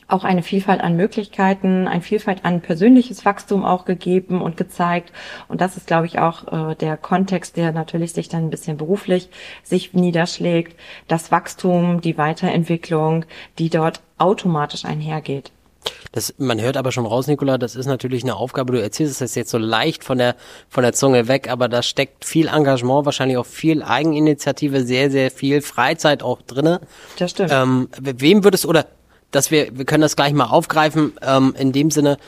auch 0.09 0.25
eine 0.25 0.42
Vielfalt 0.42 0.80
an 0.80 0.97
Möglichkeiten, 0.97 1.88
ein 1.88 2.02
Vielfalt 2.02 2.44
an 2.44 2.61
persönliches 2.61 3.25
Wachstum 3.25 3.64
auch 3.64 3.85
gegeben 3.85 4.40
und 4.40 4.56
gezeigt. 4.56 5.12
Und 5.49 5.61
das 5.61 5.76
ist, 5.76 5.87
glaube 5.87 6.06
ich, 6.06 6.18
auch 6.18 6.70
äh, 6.70 6.75
der 6.76 6.97
Kontext, 6.97 7.56
der 7.56 7.73
natürlich 7.73 8.12
sich 8.12 8.28
dann 8.28 8.44
ein 8.44 8.50
bisschen 8.50 8.76
beruflich 8.76 9.30
sich 9.62 9.92
niederschlägt. 9.92 10.78
Das 11.09 11.30
Wachstum, 11.30 12.00
die 12.00 12.18
Weiterentwicklung, 12.18 13.25
die 13.59 13.70
dort 13.70 14.00
automatisch 14.18 14.85
einhergeht. 14.85 15.52
Das, 16.12 16.35
man 16.38 16.61
hört 16.61 16.76
aber 16.76 16.92
schon 16.92 17.06
raus, 17.06 17.26
Nikola, 17.26 17.56
das 17.56 17.75
ist 17.75 17.87
natürlich 17.87 18.23
eine 18.23 18.37
Aufgabe. 18.37 18.73
Du 18.73 18.82
erzählst 18.82 19.23
es 19.23 19.35
jetzt 19.35 19.50
so 19.50 19.59
leicht 19.59 20.04
von 20.04 20.18
der, 20.18 20.37
von 20.68 20.82
der 20.82 20.92
Zunge 20.92 21.28
weg, 21.28 21.49
aber 21.49 21.68
da 21.68 21.82
steckt 21.82 22.25
viel 22.25 22.49
Engagement, 22.49 23.06
wahrscheinlich 23.06 23.38
auch 23.38 23.47
viel 23.47 23.82
Eigeninitiative, 23.82 24.85
sehr, 24.85 25.11
sehr 25.11 25.30
viel 25.30 25.62
Freizeit 25.62 26.23
auch 26.23 26.42
drinne. 26.42 26.80
Das 27.18 27.30
stimmt. 27.30 27.52
Ähm, 27.52 27.88
wem 27.99 28.44
würdest, 28.44 28.66
oder 28.66 28.87
dass 29.31 29.51
wir, 29.51 29.77
wir 29.77 29.85
können 29.85 30.03
das 30.03 30.17
gleich 30.17 30.33
mal 30.33 30.47
aufgreifen, 30.47 31.13
ähm, 31.23 31.55
in 31.59 31.73
dem 31.73 31.91
Sinne, 31.91 32.19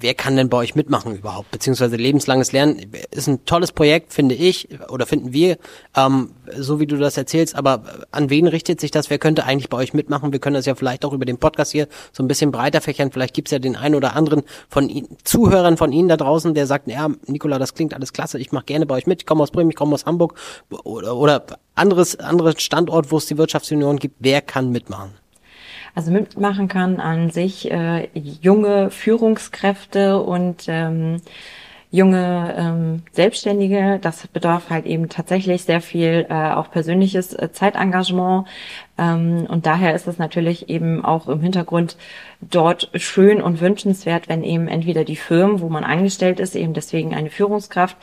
wer 0.00 0.14
kann 0.14 0.36
denn 0.36 0.48
bei 0.48 0.58
euch 0.58 0.74
mitmachen 0.74 1.16
überhaupt? 1.16 1.50
Beziehungsweise 1.50 1.96
lebenslanges 1.96 2.52
Lernen 2.52 2.92
ist 3.10 3.26
ein 3.26 3.44
tolles 3.44 3.72
Projekt, 3.72 4.12
finde 4.12 4.34
ich, 4.34 4.68
oder 4.88 5.06
finden 5.06 5.32
wir, 5.32 5.58
ähm, 5.96 6.32
so 6.56 6.80
wie 6.80 6.86
du 6.86 6.96
das 6.96 7.16
erzählst, 7.16 7.54
aber 7.54 7.84
an 8.10 8.30
wen 8.30 8.46
richtet 8.46 8.80
sich 8.80 8.90
das? 8.90 9.10
Wer 9.10 9.18
könnte 9.18 9.44
eigentlich 9.44 9.68
bei 9.68 9.76
euch 9.76 9.94
mitmachen? 9.94 10.32
Wir 10.32 10.38
können 10.38 10.54
das 10.54 10.66
ja 10.66 10.74
vielleicht 10.74 11.04
auch 11.04 11.12
über 11.12 11.24
den 11.24 11.38
Podcast 11.38 11.72
hier 11.72 11.88
so 12.12 12.22
ein 12.22 12.28
bisschen 12.28 12.50
breiter 12.50 12.80
fächern. 12.80 13.12
Vielleicht 13.12 13.34
gibt's 13.34 13.50
ja 13.50 13.58
den 13.58 13.76
einen 13.76 13.94
oder 13.94 14.16
anderen 14.16 14.42
von 14.68 14.88
Ihnen, 14.88 15.16
Zuhörern 15.24 15.76
von 15.76 15.92
Ihnen 15.92 16.08
da 16.08 16.16
draußen, 16.16 16.54
der 16.54 16.66
sagt, 16.66 16.88
ja, 16.88 17.08
Nikola, 17.26 17.58
das 17.58 17.74
klingt 17.74 17.94
alles 17.94 18.12
klasse, 18.12 18.38
ich 18.38 18.52
mache 18.52 18.64
gerne 18.64 18.86
bei 18.86 18.96
euch 18.96 19.06
mit, 19.06 19.22
ich 19.22 19.26
komme 19.26 19.42
aus 19.42 19.50
Bremen, 19.50 19.70
ich 19.70 19.76
komme 19.76 19.94
aus 19.94 20.06
Hamburg 20.06 20.34
oder, 20.84 21.16
oder 21.16 21.44
anderes, 21.74 22.16
anderes 22.18 22.62
Standort, 22.62 23.10
wo 23.10 23.18
es 23.18 23.26
die 23.26 23.38
Wirtschaftsunion 23.38 23.98
gibt. 23.98 24.16
Wer 24.20 24.40
kann 24.40 24.70
mitmachen? 24.70 25.23
Also 25.94 26.10
mitmachen 26.10 26.68
kann 26.68 26.98
an 26.98 27.30
sich 27.30 27.70
äh, 27.70 28.08
junge 28.14 28.90
Führungskräfte 28.90 30.20
und 30.20 30.64
ähm, 30.66 31.20
junge 31.94 32.54
ähm, 32.58 33.02
Selbstständige. 33.12 34.00
Das 34.02 34.26
bedarf 34.26 34.70
halt 34.70 34.86
eben 34.86 35.08
tatsächlich 35.08 35.62
sehr 35.62 35.80
viel 35.80 36.26
äh, 36.28 36.50
auch 36.50 36.68
persönliches 36.72 37.32
äh, 37.34 37.52
Zeitengagement. 37.52 38.48
Ähm, 38.96 39.46
und 39.48 39.66
daher 39.66 39.94
ist 39.94 40.06
es 40.06 40.18
natürlich 40.18 40.68
eben 40.68 41.04
auch 41.04 41.28
im 41.28 41.40
Hintergrund 41.40 41.96
dort 42.50 42.90
schön 42.94 43.42
und 43.42 43.60
wünschenswert, 43.60 44.28
wenn 44.28 44.42
eben 44.44 44.68
entweder 44.68 45.04
die 45.04 45.16
Firmen, 45.16 45.60
wo 45.60 45.68
man 45.68 45.84
angestellt 45.84 46.40
ist, 46.40 46.54
eben 46.56 46.74
deswegen 46.74 47.14
eine 47.14 47.30
Führungskraft 47.30 47.96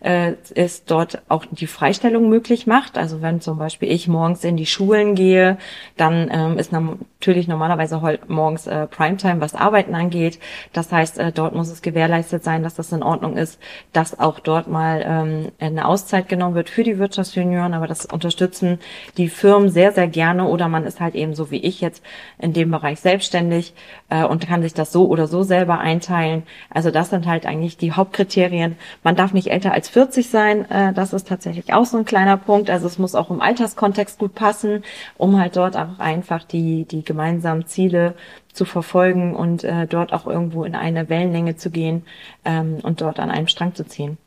äh, 0.00 0.32
ist, 0.54 0.90
dort 0.90 1.22
auch 1.28 1.44
die 1.50 1.66
Freistellung 1.66 2.28
möglich 2.28 2.66
macht. 2.66 2.96
Also 2.96 3.22
wenn 3.22 3.40
zum 3.40 3.58
Beispiel 3.58 3.90
ich 3.90 4.08
morgens 4.08 4.44
in 4.44 4.56
die 4.56 4.66
Schulen 4.66 5.14
gehe, 5.14 5.58
dann 5.96 6.30
ähm, 6.32 6.58
ist 6.58 6.72
natürlich 6.72 7.48
normalerweise 7.48 8.00
morgens 8.28 8.66
äh, 8.66 8.86
Primetime, 8.86 9.40
was 9.40 9.54
Arbeiten 9.54 9.94
angeht. 9.94 10.38
Das 10.72 10.92
heißt, 10.92 11.18
äh, 11.18 11.32
dort 11.32 11.54
muss 11.54 11.70
es 11.70 11.82
gewährleistet 11.82 12.44
sein, 12.44 12.62
dass 12.62 12.74
das 12.74 12.92
in 12.92 13.02
Ordnung 13.02 13.36
ist, 13.36 13.58
dass 13.92 14.18
auch 14.18 14.38
dort 14.38 14.68
mal 14.68 15.04
ähm, 15.04 15.52
eine 15.58 15.86
Auszeit 15.86 16.28
genommen 16.28 16.54
wird 16.54 16.70
für 16.70 16.84
die 16.84 16.98
Wirtschaftsjunioren. 16.98 17.74
Aber 17.74 17.86
das 17.86 18.06
unterstützen 18.06 18.78
die 19.16 19.28
Firmen 19.28 19.70
sehr, 19.70 19.92
sehr 19.92 20.08
gerne 20.08 20.37
oder 20.46 20.68
man 20.68 20.84
ist 20.84 21.00
halt 21.00 21.14
eben 21.14 21.34
so 21.34 21.50
wie 21.50 21.58
ich 21.58 21.80
jetzt 21.80 22.04
in 22.38 22.52
dem 22.52 22.70
Bereich 22.70 23.00
selbstständig 23.00 23.74
äh, 24.10 24.24
und 24.24 24.46
kann 24.46 24.62
sich 24.62 24.74
das 24.74 24.92
so 24.92 25.06
oder 25.08 25.26
so 25.26 25.42
selber 25.42 25.78
einteilen. 25.78 26.44
Also 26.70 26.90
das 26.90 27.10
sind 27.10 27.26
halt 27.26 27.46
eigentlich 27.46 27.76
die 27.76 27.92
Hauptkriterien. 27.92 28.76
Man 29.02 29.16
darf 29.16 29.32
nicht 29.32 29.50
älter 29.50 29.72
als 29.72 29.88
40 29.88 30.28
sein. 30.28 30.70
Äh, 30.70 30.92
das 30.92 31.12
ist 31.12 31.28
tatsächlich 31.28 31.72
auch 31.72 31.84
so 31.84 31.98
ein 31.98 32.04
kleiner 32.04 32.36
Punkt. 32.36 32.70
Also 32.70 32.86
es 32.86 32.98
muss 32.98 33.14
auch 33.14 33.30
im 33.30 33.40
Alterskontext 33.40 34.18
gut 34.18 34.34
passen, 34.34 34.84
um 35.16 35.38
halt 35.38 35.56
dort 35.56 35.76
auch 35.76 35.98
einfach 35.98 36.44
die, 36.44 36.84
die 36.84 37.04
gemeinsamen 37.04 37.66
Ziele 37.66 38.14
zu 38.52 38.64
verfolgen 38.64 39.34
und 39.34 39.64
äh, 39.64 39.86
dort 39.86 40.12
auch 40.12 40.26
irgendwo 40.26 40.64
in 40.64 40.74
eine 40.74 41.08
Wellenlänge 41.08 41.56
zu 41.56 41.70
gehen 41.70 42.04
ähm, 42.44 42.78
und 42.82 43.00
dort 43.00 43.20
an 43.20 43.30
einem 43.30 43.46
Strang 43.46 43.74
zu 43.74 43.84
ziehen. 43.86 44.18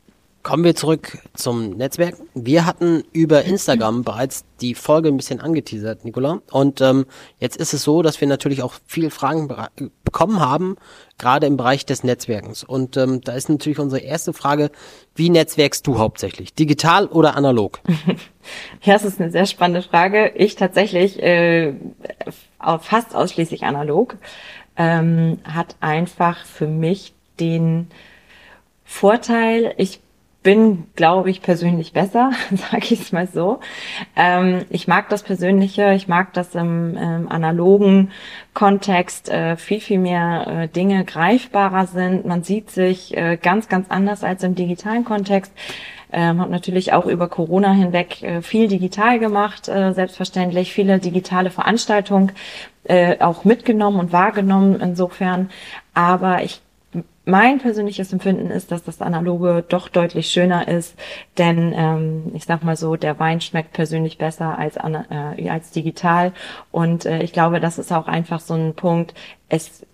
Kommen 0.42 0.64
wir 0.64 0.74
zurück 0.74 1.18
zum 1.34 1.70
Netzwerk. 1.70 2.16
Wir 2.34 2.66
hatten 2.66 3.04
über 3.12 3.44
Instagram 3.44 4.02
bereits 4.02 4.44
die 4.60 4.74
Folge 4.74 5.08
ein 5.08 5.16
bisschen 5.16 5.40
angeteasert, 5.40 6.04
Nicola. 6.04 6.40
Und 6.50 6.80
ähm, 6.80 7.06
jetzt 7.38 7.56
ist 7.56 7.72
es 7.72 7.84
so, 7.84 8.02
dass 8.02 8.20
wir 8.20 8.26
natürlich 8.26 8.64
auch 8.64 8.74
viele 8.84 9.10
Fragen 9.10 9.48
bekommen 10.02 10.40
haben, 10.40 10.76
gerade 11.16 11.46
im 11.46 11.56
Bereich 11.56 11.86
des 11.86 12.02
Netzwerkens. 12.02 12.64
Und 12.64 12.96
ähm, 12.96 13.20
da 13.20 13.34
ist 13.34 13.50
natürlich 13.50 13.78
unsere 13.78 14.02
erste 14.02 14.32
Frage, 14.32 14.72
wie 15.14 15.30
netzwerkst 15.30 15.86
du 15.86 15.98
hauptsächlich? 15.98 16.54
Digital 16.54 17.06
oder 17.06 17.36
analog? 17.36 17.80
Ja, 18.82 18.94
das 18.94 19.04
ist 19.04 19.20
eine 19.20 19.30
sehr 19.30 19.46
spannende 19.46 19.88
Frage. 19.88 20.32
Ich 20.34 20.56
tatsächlich 20.56 21.22
äh, 21.22 21.74
fast 22.80 23.14
ausschließlich 23.14 23.62
analog. 23.62 24.16
Ähm, 24.76 25.38
hat 25.44 25.76
einfach 25.78 26.44
für 26.44 26.66
mich 26.66 27.14
den 27.38 27.86
Vorteil, 28.84 29.74
ich 29.76 30.00
bin, 30.42 30.86
glaube 30.96 31.30
ich, 31.30 31.42
persönlich 31.42 31.92
besser, 31.92 32.32
sage 32.50 32.86
ich 32.90 33.00
es 33.00 33.12
mal 33.12 33.26
so. 33.26 33.60
Ähm, 34.16 34.64
ich 34.70 34.88
mag 34.88 35.08
das 35.08 35.22
Persönliche, 35.22 35.92
ich 35.94 36.08
mag 36.08 36.32
das 36.32 36.54
im, 36.54 36.96
im 36.96 37.28
analogen 37.30 38.10
Kontext 38.54 39.28
äh, 39.28 39.56
viel, 39.56 39.80
viel 39.80 39.98
mehr 39.98 40.46
äh, 40.46 40.68
Dinge 40.68 41.04
greifbarer 41.04 41.86
sind. 41.86 42.26
Man 42.26 42.42
sieht 42.42 42.70
sich 42.70 43.16
äh, 43.16 43.36
ganz, 43.36 43.68
ganz 43.68 43.90
anders 43.90 44.24
als 44.24 44.42
im 44.42 44.54
digitalen 44.54 45.04
Kontext. 45.04 45.52
Ähm, 46.14 46.40
habe 46.40 46.50
natürlich 46.50 46.92
auch 46.92 47.06
über 47.06 47.28
Corona 47.28 47.72
hinweg 47.72 48.22
äh, 48.22 48.42
viel 48.42 48.68
digital 48.68 49.18
gemacht, 49.18 49.68
äh, 49.68 49.92
selbstverständlich, 49.92 50.72
viele 50.72 50.98
digitale 50.98 51.50
Veranstaltungen 51.50 52.32
äh, 52.84 53.18
auch 53.20 53.44
mitgenommen 53.44 53.98
und 53.98 54.12
wahrgenommen 54.12 54.80
insofern. 54.80 55.50
Aber 55.94 56.42
ich 56.42 56.61
mein 57.24 57.58
persönliches 57.58 58.12
Empfinden 58.12 58.50
ist, 58.50 58.72
dass 58.72 58.82
das 58.82 59.00
Analoge 59.00 59.64
doch 59.68 59.88
deutlich 59.88 60.28
schöner 60.28 60.66
ist, 60.66 60.98
denn 61.38 61.72
ähm, 61.76 62.32
ich 62.34 62.44
sag 62.44 62.64
mal 62.64 62.76
so, 62.76 62.96
der 62.96 63.18
Wein 63.18 63.40
schmeckt 63.40 63.72
persönlich 63.72 64.18
besser 64.18 64.58
als, 64.58 64.76
äh, 64.76 65.48
als 65.48 65.70
digital 65.70 66.32
und 66.70 67.06
äh, 67.06 67.22
ich 67.22 67.32
glaube, 67.32 67.60
das 67.60 67.78
ist 67.78 67.92
auch 67.92 68.08
einfach 68.08 68.40
so 68.40 68.54
ein 68.54 68.74
Punkt. 68.74 69.14
Es 69.48 69.86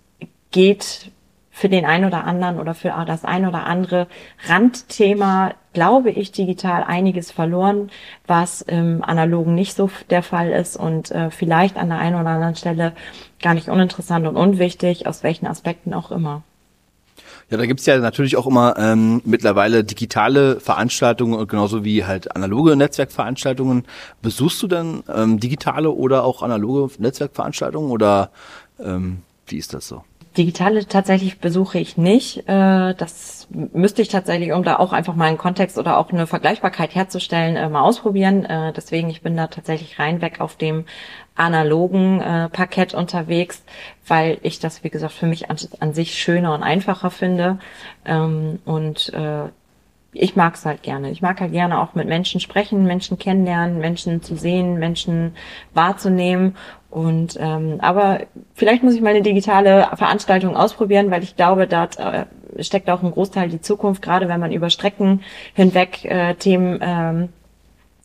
geht 0.51 1.11
für 1.51 1.69
den 1.69 1.85
einen 1.85 2.05
oder 2.05 2.23
anderen 2.23 2.57
oder 2.57 2.73
für 2.73 2.93
das 3.05 3.25
ein 3.25 3.45
oder 3.45 3.65
andere 3.65 4.07
Randthema, 4.47 5.53
glaube 5.73 6.09
ich, 6.09 6.31
digital 6.31 6.83
einiges 6.83 7.31
verloren, 7.31 7.91
was 8.25 8.61
im 8.61 9.03
Analogen 9.03 9.55
nicht 9.55 9.75
so 9.75 9.89
der 10.09 10.23
Fall 10.23 10.51
ist 10.51 10.77
und 10.77 11.11
äh, 11.11 11.29
vielleicht 11.31 11.77
an 11.77 11.89
der 11.89 11.99
einen 11.99 12.15
oder 12.15 12.29
anderen 12.29 12.55
Stelle 12.55 12.93
gar 13.41 13.53
nicht 13.53 13.67
uninteressant 13.67 14.25
und 14.25 14.37
unwichtig, 14.37 15.05
aus 15.05 15.21
welchen 15.21 15.47
Aspekten 15.47 15.93
auch 15.93 16.11
immer. 16.11 16.43
Ja, 17.49 17.57
da 17.57 17.65
gibt's 17.65 17.85
ja 17.85 17.97
natürlich 17.97 18.37
auch 18.37 18.45
immer 18.45 18.75
ähm, 18.77 19.21
mittlerweile 19.25 19.83
digitale 19.83 20.59
Veranstaltungen, 20.59 21.47
genauso 21.47 21.83
wie 21.83 22.05
halt 22.05 22.35
analoge 22.35 22.75
Netzwerkveranstaltungen. 22.75 23.85
Besuchst 24.21 24.61
du 24.61 24.67
denn 24.67 25.03
ähm, 25.13 25.39
digitale 25.39 25.89
oder 25.89 26.23
auch 26.23 26.43
analoge 26.43 26.93
Netzwerkveranstaltungen 26.99 27.89
oder 27.89 28.29
ähm, 28.79 29.23
wie 29.47 29.57
ist 29.57 29.73
das 29.73 29.87
so? 29.87 30.03
Digitale 30.37 30.85
tatsächlich 30.85 31.39
besuche 31.39 31.79
ich 31.79 31.97
nicht. 31.97 32.47
Äh, 32.47 32.93
das 32.93 33.47
müsste 33.49 34.03
ich 34.03 34.09
tatsächlich, 34.09 34.53
um 34.53 34.63
da 34.63 34.77
auch 34.77 34.93
einfach 34.93 35.15
mal 35.15 35.25
einen 35.25 35.39
Kontext 35.39 35.77
oder 35.79 35.97
auch 35.97 36.11
eine 36.11 36.27
Vergleichbarkeit 36.27 36.93
herzustellen, 36.93 37.55
äh, 37.55 37.67
mal 37.67 37.81
ausprobieren. 37.81 38.45
Äh, 38.45 38.71
deswegen, 38.73 39.09
ich 39.09 39.21
bin 39.21 39.35
da 39.35 39.47
tatsächlich 39.47 39.97
rein 39.97 40.21
weg 40.21 40.39
auf 40.39 40.55
dem 40.55 40.85
analogen 41.39 42.19
Parkett 42.51 42.93
unterwegs, 42.93 43.63
weil 44.07 44.37
ich 44.43 44.59
das, 44.59 44.83
wie 44.83 44.89
gesagt, 44.89 45.13
für 45.13 45.25
mich 45.25 45.49
an, 45.49 45.57
an 45.79 45.93
sich 45.93 46.15
schöner 46.15 46.53
und 46.53 46.63
einfacher 46.63 47.09
finde. 47.11 47.59
Ähm, 48.05 48.59
und 48.65 49.11
ich 50.13 50.35
mag 50.35 50.55
es 50.55 50.65
halt 50.65 50.81
gerne. 50.81 51.11
Ich 51.11 51.21
mag 51.21 51.39
halt 51.39 51.51
gerne 51.51 51.79
auch 51.79 51.93
mit 51.93 52.07
Menschen 52.07 52.39
sprechen, 52.39 52.85
Menschen 52.85 53.19
kennenlernen, 53.19 53.79
Menschen 53.79 54.21
zu 54.21 54.35
sehen, 54.35 54.79
Menschen 54.79 55.35
wahrzunehmen. 55.73 56.55
Und 56.89 57.37
ähm, 57.39 57.77
aber 57.79 58.21
vielleicht 58.55 58.81
muss 58.83 58.95
ich 58.95 59.01
mal 59.01 59.09
eine 59.09 59.21
digitale 59.21 59.87
Veranstaltung 59.95 60.55
ausprobieren, 60.55 61.11
weil 61.11 61.21
ich 61.21 61.35
glaube, 61.35 61.67
dort 61.67 61.99
äh, 61.99 62.25
steckt 62.59 62.89
auch 62.89 63.03
ein 63.03 63.11
Großteil 63.11 63.49
die 63.49 63.61
Zukunft, 63.61 64.01
gerade 64.01 64.27
wenn 64.27 64.39
man 64.39 64.51
über 64.51 64.71
Strecken 64.71 65.21
hinweg 65.53 66.03
äh, 66.05 66.33
Themen 66.33 66.79
ähm, 66.81 67.29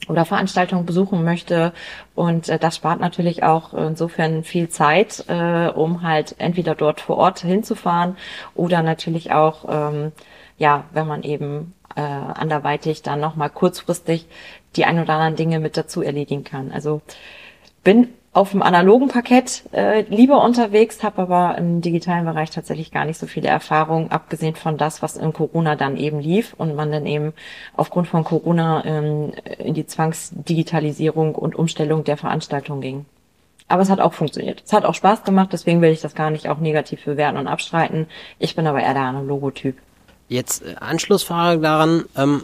oder 0.08 0.24
Veranstaltungen 0.24 0.86
besuchen 0.86 1.24
möchte. 1.24 1.72
Und 2.14 2.48
äh, 2.48 2.58
das 2.58 2.76
spart 2.76 3.00
natürlich 3.00 3.42
auch 3.42 3.74
insofern 3.74 4.44
viel 4.44 4.68
Zeit, 4.68 5.24
äh, 5.28 5.68
um 5.68 6.02
halt 6.02 6.36
entweder 6.38 6.74
dort 6.74 7.00
vor 7.00 7.16
Ort 7.16 7.40
hinzufahren 7.40 8.16
oder 8.54 8.82
natürlich 8.82 9.32
auch, 9.32 9.64
ähm, 9.68 10.12
ja, 10.58 10.84
wenn 10.92 11.06
man 11.06 11.22
eben 11.22 11.74
äh, 11.96 12.00
anderweitig 12.00 13.02
dann 13.02 13.20
nochmal 13.20 13.50
kurzfristig 13.50 14.26
die 14.76 14.84
ein 14.84 14.98
oder 14.98 15.14
anderen 15.14 15.36
Dinge 15.36 15.60
mit 15.60 15.76
dazu 15.76 16.02
erledigen 16.02 16.44
kann. 16.44 16.72
Also 16.72 17.00
bin 17.84 18.08
auf 18.34 18.50
dem 18.50 18.62
analogen 18.62 19.08
Parkett 19.08 19.62
äh, 19.72 20.02
lieber 20.08 20.44
unterwegs, 20.44 21.04
habe 21.04 21.22
aber 21.22 21.56
im 21.56 21.80
digitalen 21.80 22.24
Bereich 22.24 22.50
tatsächlich 22.50 22.90
gar 22.90 23.04
nicht 23.04 23.16
so 23.16 23.26
viele 23.26 23.48
Erfahrungen, 23.48 24.10
abgesehen 24.10 24.56
von 24.56 24.76
das, 24.76 25.02
was 25.02 25.16
in 25.16 25.32
Corona 25.32 25.76
dann 25.76 25.96
eben 25.96 26.18
lief 26.18 26.52
und 26.58 26.74
man 26.74 26.90
dann 26.90 27.06
eben 27.06 27.32
aufgrund 27.76 28.08
von 28.08 28.24
Corona 28.24 28.84
ähm, 28.84 29.32
in 29.58 29.74
die 29.74 29.86
Zwangsdigitalisierung 29.86 31.36
und 31.36 31.54
Umstellung 31.54 32.02
der 32.02 32.16
Veranstaltung 32.16 32.80
ging. 32.80 33.06
Aber 33.68 33.82
es 33.82 33.88
hat 33.88 34.00
auch 34.00 34.12
funktioniert. 34.12 34.62
Es 34.66 34.72
hat 34.72 34.84
auch 34.84 34.94
Spaß 34.94 35.22
gemacht, 35.22 35.50
deswegen 35.52 35.80
will 35.80 35.92
ich 35.92 36.00
das 36.00 36.16
gar 36.16 36.30
nicht 36.30 36.48
auch 36.48 36.58
negativ 36.58 37.04
bewerten 37.04 37.38
und 37.38 37.46
abstreiten. 37.46 38.08
Ich 38.40 38.56
bin 38.56 38.66
aber 38.66 38.80
eher 38.80 38.94
der 38.94 39.04
Analogotyp. 39.04 39.76
Jetzt 40.28 40.64
äh, 40.64 40.74
Anschlussfrage 40.80 41.60
daran, 41.60 42.04
ähm, 42.16 42.42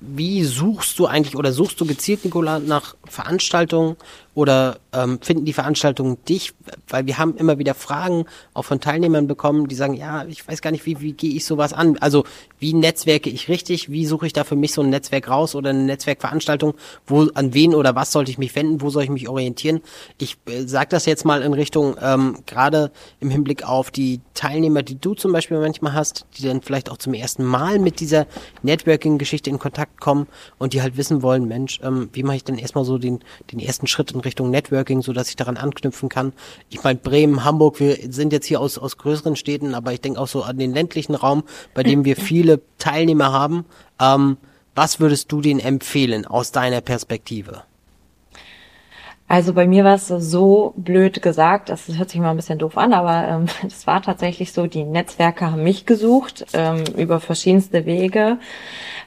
wie 0.00 0.44
suchst 0.44 0.98
du 0.98 1.06
eigentlich 1.06 1.36
oder 1.36 1.52
suchst 1.52 1.80
du 1.80 1.86
gezielt, 1.86 2.24
Nicola, 2.24 2.58
nach 2.58 2.94
Veranstaltungen 3.06 3.96
oder 4.34 4.78
ähm, 4.92 5.18
finden 5.22 5.46
die 5.46 5.54
Veranstaltungen 5.54 6.18
dich? 6.28 6.52
Weil 6.88 7.06
wir 7.06 7.16
haben 7.16 7.36
immer 7.36 7.58
wieder 7.58 7.74
Fragen 7.74 8.26
auch 8.52 8.64
von 8.64 8.80
Teilnehmern 8.80 9.26
bekommen, 9.26 9.66
die 9.66 9.74
sagen, 9.74 9.94
ja, 9.94 10.26
ich 10.26 10.46
weiß 10.46 10.60
gar 10.60 10.72
nicht, 10.72 10.84
wie, 10.84 11.00
wie 11.00 11.12
gehe 11.12 11.34
ich 11.34 11.46
sowas 11.46 11.72
an? 11.72 11.96
Also 11.98 12.24
wie 12.58 12.74
netzwerke 12.74 13.30
ich 13.30 13.48
richtig? 13.48 13.90
Wie 13.90 14.04
suche 14.04 14.26
ich 14.26 14.32
da 14.34 14.44
für 14.44 14.56
mich 14.56 14.72
so 14.72 14.82
ein 14.82 14.90
Netzwerk 14.90 15.30
raus 15.30 15.54
oder 15.54 15.70
eine 15.70 15.84
Netzwerkveranstaltung? 15.84 16.74
Wo, 17.06 17.28
an 17.34 17.54
wen 17.54 17.74
oder 17.74 17.94
was 17.94 18.12
sollte 18.12 18.30
ich 18.30 18.38
mich 18.38 18.54
wenden? 18.54 18.82
Wo 18.82 18.90
soll 18.90 19.04
ich 19.04 19.10
mich 19.10 19.28
orientieren? 19.28 19.80
Ich 20.18 20.36
äh, 20.46 20.66
sage 20.66 20.88
das 20.90 21.06
jetzt 21.06 21.24
mal 21.24 21.42
in 21.42 21.54
Richtung, 21.54 21.96
ähm, 22.02 22.38
gerade 22.44 22.90
im 23.20 23.30
Hinblick 23.30 23.66
auf 23.66 23.90
die 23.90 24.20
Teilnehmer, 24.34 24.82
die 24.82 25.00
du 25.00 25.14
zum 25.14 25.32
Beispiel 25.32 25.58
manchmal 25.58 25.94
hast, 25.94 26.26
die 26.36 26.44
dann 26.46 26.60
vielleicht 26.60 26.90
auch 26.90 26.98
zum 26.98 27.14
ersten 27.14 27.44
Mal 27.44 27.78
mit 27.78 28.00
dieser 28.00 28.26
Networking-Geschichte 28.62 29.45
in 29.46 29.58
Kontakt 29.58 30.00
kommen 30.00 30.26
und 30.58 30.72
die 30.72 30.82
halt 30.82 30.96
wissen 30.96 31.22
wollen, 31.22 31.46
Mensch, 31.48 31.80
ähm, 31.82 32.08
wie 32.12 32.22
mache 32.22 32.36
ich 32.36 32.44
denn 32.44 32.58
erstmal 32.58 32.84
so 32.84 32.98
den, 32.98 33.20
den 33.52 33.58
ersten 33.58 33.86
Schritt 33.86 34.12
in 34.12 34.20
Richtung 34.20 34.50
Networking, 34.50 35.02
so 35.02 35.12
dass 35.12 35.28
ich 35.28 35.36
daran 35.36 35.56
anknüpfen 35.56 36.08
kann. 36.08 36.32
Ich 36.70 36.82
meine, 36.82 36.98
Bremen, 36.98 37.44
Hamburg, 37.44 37.80
wir 37.80 37.98
sind 38.10 38.32
jetzt 38.32 38.46
hier 38.46 38.60
aus, 38.60 38.78
aus 38.78 38.96
größeren 38.96 39.36
Städten, 39.36 39.74
aber 39.74 39.92
ich 39.92 40.00
denke 40.00 40.20
auch 40.20 40.28
so 40.28 40.42
an 40.42 40.58
den 40.58 40.74
ländlichen 40.74 41.14
Raum, 41.14 41.44
bei 41.74 41.82
dem 41.82 42.04
wir 42.04 42.16
viele 42.16 42.60
Teilnehmer 42.78 43.32
haben. 43.32 43.64
Ähm, 44.00 44.36
was 44.74 45.00
würdest 45.00 45.32
du 45.32 45.40
denen 45.40 45.60
empfehlen 45.60 46.26
aus 46.26 46.52
deiner 46.52 46.82
Perspektive? 46.82 47.62
Also 49.28 49.54
bei 49.54 49.66
mir 49.66 49.84
war 49.84 49.94
es 49.94 50.06
so 50.06 50.72
blöd 50.76 51.20
gesagt, 51.20 51.68
das 51.68 51.88
hört 51.88 52.10
sich 52.10 52.20
mal 52.20 52.30
ein 52.30 52.36
bisschen 52.36 52.58
doof 52.58 52.78
an, 52.78 52.92
aber 52.92 53.28
ähm, 53.28 53.46
das 53.62 53.86
war 53.86 54.02
tatsächlich 54.02 54.52
so, 54.52 54.66
die 54.66 54.84
Netzwerke 54.84 55.50
haben 55.50 55.64
mich 55.64 55.84
gesucht 55.84 56.46
ähm, 56.52 56.84
über 56.96 57.20
verschiedenste 57.20 57.86
Wege. 57.86 58.38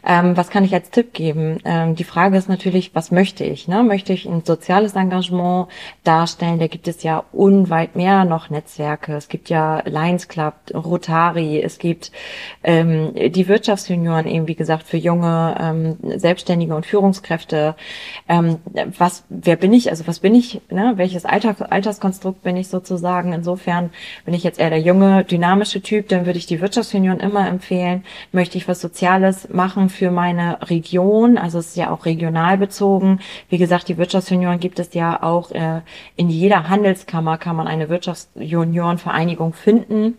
Ähm, 0.06 0.38
was 0.38 0.50
kann 0.50 0.64
ich 0.64 0.74
als 0.74 0.92
Tipp 0.92 1.14
geben? 1.14 1.60
Ähm, 1.66 1.96
die 1.96 2.04
Frage 2.04 2.38
ist 2.38 2.48
natürlich, 2.48 2.96
was 2.96 3.12
möchte 3.12 3.44
ich? 3.44 3.68
Ne? 3.68 3.84
Möchte 3.84 4.14
ich 4.14 4.26
ein 4.26 4.44
soziales 4.46 4.96
Engagement 4.96 5.68
darstellen? 6.04 6.60
Da 6.60 6.68
gibt 6.68 6.88
es 6.88 7.04
ja 7.04 7.24
unweit 7.34 7.96
mehr 7.96 8.24
noch 8.24 8.50
Netzwerke. 8.50 9.14
Es 9.16 9.28
gibt 9.28 9.50
ja 9.50 9.82
Lions 9.86 10.28
Club, 10.28 10.54
Rotari, 10.74 11.62
es 11.62 11.80
gibt 11.80 12.12
ähm, 12.64 13.14
die 13.14 13.48
Wirtschaftsjunioren 13.48 14.26
eben, 14.26 14.48
wie 14.48 14.56
gesagt, 14.56 14.84
für 14.84 14.98
junge 14.98 15.56
ähm, 15.60 15.98
Selbstständige 16.18 16.76
und 16.76 16.86
Führungskräfte. 16.86 17.76
Ähm, 18.30 18.60
was, 18.98 19.26
wer 19.30 19.58
bin 19.58 19.74
ich? 19.74 19.90
Also 19.90 20.06
was 20.10 20.20
bin 20.20 20.34
ich? 20.34 20.60
Ne? 20.72 20.94
Welches 20.96 21.24
Alter, 21.24 21.72
Alterskonstrukt 21.72 22.42
bin 22.42 22.58
ich 22.58 22.68
sozusagen? 22.68 23.32
Insofern 23.32 23.92
bin 24.26 24.34
ich 24.34 24.44
jetzt 24.44 24.60
eher 24.60 24.72
der 24.72 24.82
junge, 24.82 25.24
dynamische 25.24 25.82
Typ, 25.82 26.10
dann 26.10 26.26
würde 26.26 26.40
ich 26.40 26.48
die 26.48 26.60
Wirtschaftsunion 26.62 27.20
immer 27.20 27.48
empfehlen. 27.48 28.04
Möchte 28.32 28.58
ich 28.58 28.68
was 28.68 28.82
Soziales 28.82 29.50
machen 29.50 29.90
für 29.90 30.10
meine 30.10 30.70
Region. 30.70 31.38
Also 31.38 31.60
es 31.60 31.68
ist 31.70 31.78
ja 31.78 31.92
auch 31.92 32.06
regional 32.06 32.58
bezogen. 32.58 33.20
Wie 33.50 33.60
gesagt, 33.60 33.88
die 33.88 33.98
Wirtschaftsunion 33.98 34.60
gibt 34.60 34.80
es 34.80 34.94
ja 34.96 35.22
auch 35.22 35.52
äh, 35.52 35.82
in 36.16 36.30
jeder 36.30 36.68
Handelskammer 36.68 37.38
kann 37.38 37.56
man 37.56 37.68
eine 37.68 37.88
Wirtschaftsjuniorenvereinigung 37.90 39.54
finden. 39.54 40.18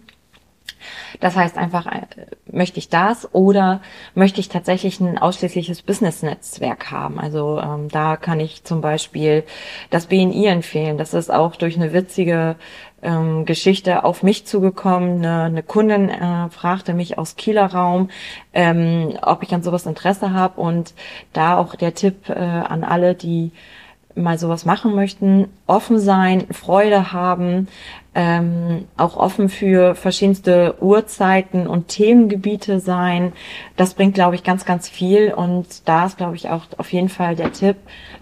Das 1.21 1.37
heißt 1.37 1.57
einfach, 1.57 1.87
äh, 1.87 2.03
möchte 2.51 2.79
ich 2.79 2.89
das 2.89 3.33
oder 3.35 3.81
möchte 4.15 4.41
ich 4.41 4.49
tatsächlich 4.49 5.01
ein 5.01 5.19
ausschließliches 5.19 5.83
Business-Netzwerk 5.83 6.91
haben? 6.91 7.19
Also 7.19 7.61
ähm, 7.61 7.89
da 7.89 8.17
kann 8.17 8.41
ich 8.41 8.65
zum 8.65 8.81
Beispiel 8.81 9.45
das 9.91 10.07
BNI 10.07 10.47
empfehlen. 10.47 10.99
Das 10.99 11.15
ist 11.15 11.33
auch 11.33 11.57
durch 11.57 11.77
eine 11.77 11.93
witzige 11.93 12.57
ähm, 13.03 13.45
Geschichte 13.45 14.05
auf 14.05 14.23
mich 14.23 14.47
zugekommen. 14.47 15.19
Eine, 15.19 15.43
eine 15.45 15.63
Kundin 15.63 16.09
äh, 16.09 16.49
fragte 16.51 16.95
mich 16.95 17.19
aus 17.19 17.37
Kieler 17.37 17.67
Raum, 17.67 18.11
ähm, 18.53 19.17
ob 19.23 19.43
ich 19.43 19.53
an 19.55 19.63
sowas 19.63 19.87
Interesse 19.87 20.33
habe 20.33 20.61
und 20.61 20.95
da 21.33 21.57
auch 21.57 21.75
der 21.75 21.95
Tipp 21.95 22.29
äh, 22.29 22.35
an 22.35 22.85
alle, 22.85 23.15
die 23.15 23.53
mal 24.21 24.39
sowas 24.39 24.65
machen 24.65 24.95
möchten, 24.95 25.49
offen 25.67 25.99
sein, 25.99 26.47
Freude 26.51 27.13
haben, 27.13 27.69
ähm, 28.13 28.89
auch 28.97 29.17
offen 29.17 29.49
für 29.49 29.95
verschiedenste 29.95 30.75
Uhrzeiten 30.81 31.69
und 31.69 31.89
Themengebiete 31.89 32.81
sein. 32.81 33.33
Das 33.77 33.95
bringt, 33.95 34.15
glaube 34.15 34.35
ich, 34.35 34.43
ganz, 34.43 34.65
ganz 34.65 34.89
viel. 34.89 35.33
Und 35.33 35.89
da 35.89 36.07
ist, 36.07 36.17
glaube 36.17 36.35
ich, 36.35 36.49
auch 36.49 36.65
auf 36.77 36.93
jeden 36.93 37.09
Fall 37.09 37.37
der 37.37 37.53
Tipp, 37.53 37.77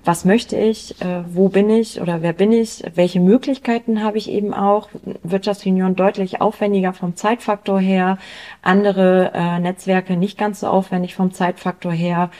was 0.04 0.26
möchte 0.26 0.56
ich, 0.56 1.00
äh, 1.00 1.22
wo 1.32 1.48
bin 1.48 1.70
ich 1.70 2.02
oder 2.02 2.20
wer 2.20 2.34
bin 2.34 2.52
ich, 2.52 2.82
welche 2.94 3.20
Möglichkeiten 3.20 4.02
habe 4.02 4.18
ich 4.18 4.30
eben 4.30 4.52
auch. 4.52 4.90
Wirtschaftsunion 5.22 5.96
deutlich 5.96 6.42
aufwendiger 6.42 6.92
vom 6.92 7.16
Zeitfaktor 7.16 7.80
her, 7.80 8.18
andere 8.60 9.32
äh, 9.32 9.58
Netzwerke 9.58 10.16
nicht 10.16 10.36
ganz 10.36 10.60
so 10.60 10.66
aufwendig 10.66 11.14
vom 11.14 11.32
Zeitfaktor 11.32 11.92
her. 11.92 12.30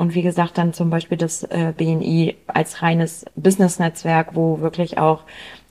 Und 0.00 0.14
wie 0.14 0.22
gesagt, 0.22 0.56
dann 0.56 0.72
zum 0.72 0.88
Beispiel 0.88 1.18
das 1.18 1.42
äh, 1.42 1.74
BNI 1.76 2.34
als 2.46 2.80
reines 2.80 3.26
Business-Netzwerk, 3.36 4.34
wo 4.34 4.60
wirklich 4.60 4.96
auch 4.96 5.24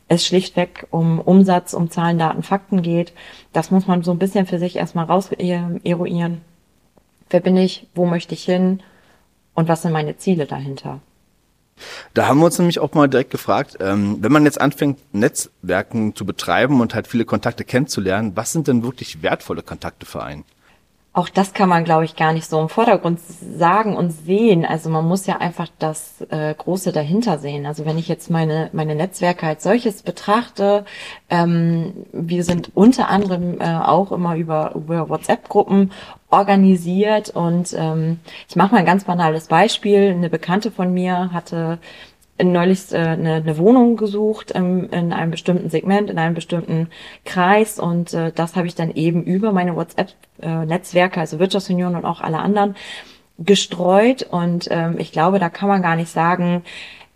es 0.08 0.24
schlichtweg 0.24 0.86
um 0.92 1.20
Umsatz, 1.20 1.74
um 1.74 1.90
Zahlen, 1.90 2.20
Daten, 2.20 2.44
Fakten 2.44 2.84
geht. 2.84 3.12
Das 3.54 3.72
muss 3.72 3.88
man 3.88 4.04
so 4.04 4.12
ein 4.12 4.20
bisschen 4.20 4.46
für 4.46 4.60
sich 4.60 4.76
erstmal 4.76 5.06
raus 5.06 5.32
eruieren. 5.32 6.42
Wer 7.32 7.40
bin 7.40 7.58
ich? 7.58 7.88
Wo 7.96 8.06
möchte 8.06 8.36
ich 8.36 8.44
hin? 8.44 8.84
Und 9.56 9.68
was 9.68 9.82
sind 9.82 9.94
meine 9.94 10.16
Ziele 10.18 10.46
dahinter? 10.46 11.00
Da 12.14 12.28
haben 12.28 12.38
wir 12.38 12.46
uns 12.46 12.60
nämlich 12.60 12.78
auch 12.78 12.94
mal 12.94 13.10
direkt 13.10 13.32
gefragt, 13.32 13.78
ähm, 13.80 14.18
wenn 14.22 14.32
man 14.32 14.46
jetzt 14.46 14.62
anfängt, 14.62 15.00
Netzwerken 15.12 16.16
zu 16.16 16.24
betreiben 16.24 16.82
und 16.82 16.94
halt 16.94 17.08
viele 17.08 17.26
Kontakte 17.26 17.64
kennenzulernen, 17.64 18.34
was 18.36 18.52
sind 18.52 18.68
denn 18.68 18.84
wirklich 18.84 19.24
wertvolle 19.24 19.64
Kontakte 19.64 20.06
für 20.06 20.22
einen? 20.22 20.44
Auch 21.12 21.28
das 21.28 21.54
kann 21.54 21.70
man, 21.70 21.86
glaube 21.86 22.06
ich, 22.06 22.16
gar 22.16 22.34
nicht 22.34 22.48
so 22.48 22.62
im 22.62 22.70
Vordergrund 22.70 23.20
sagen 23.20 23.98
und 23.98 24.12
sehen. 24.12 24.64
Also 24.64 24.90
man 24.92 25.08
muss 25.08 25.26
ja 25.26 25.38
einfach 25.38 25.68
das 25.80 26.22
äh, 26.30 26.54
Große 26.54 26.92
dahinter 26.92 27.40
sehen. 27.40 27.66
Also 27.66 27.86
wenn 27.86 27.98
ich 27.98 28.08
jetzt 28.08 28.30
meine, 28.30 28.70
meine 28.74 28.94
Netzwerke 28.94 29.48
als 29.48 29.64
solches 29.64 30.04
betrachte, 30.04 30.86
ähm, 31.32 32.06
wir 32.12 32.44
sind 32.44 32.72
unter 32.76 33.10
anderem 33.10 33.60
äh, 33.60 33.66
auch 33.66 34.12
immer 34.12 34.36
über, 34.36 34.74
über 34.76 35.10
WhatsApp-Gruppen 35.10 35.92
organisiert 36.30 37.32
und 37.32 37.76
ähm, 37.76 38.20
ich 38.48 38.56
mache 38.56 38.74
mal 38.74 38.80
ein 38.80 38.86
ganz 38.86 39.06
banales 39.06 39.48
Beispiel. 39.48 40.12
Eine 40.12 40.30
Bekannte 40.30 40.70
von 40.70 40.94
mir 40.94 41.34
hatte 41.34 41.80
neulich 42.42 42.92
äh, 42.92 42.98
eine, 42.98 43.36
eine 43.36 43.58
Wohnung 43.58 43.98
gesucht 43.98 44.54
ähm, 44.56 44.90
in 44.92 45.14
einem 45.14 45.32
bestimmten 45.32 45.70
Segment, 45.70 46.10
in 46.10 46.18
einem 46.18 46.36
bestimmten 46.36 46.90
Kreis 47.26 47.80
und 47.80 48.14
äh, 48.14 48.32
das 48.34 48.56
habe 48.56 48.68
ich 48.68 48.76
dann 48.76 48.92
eben 48.92 49.24
über 49.24 49.52
meine 49.52 49.76
WhatsApp-Netzwerke, 49.76 51.20
also 51.20 51.40
Wirtschaftsunion 51.40 51.96
und 51.96 52.06
auch 52.06 52.22
alle 52.22 52.40
anderen, 52.40 52.76
gestreut 53.38 54.24
und 54.24 54.68
ähm, 54.70 54.96
ich 55.00 55.12
glaube, 55.12 55.40
da 55.40 55.50
kann 55.50 55.70
man 55.70 55.82
gar 55.82 55.96
nicht 55.96 56.12
sagen, 56.12 56.64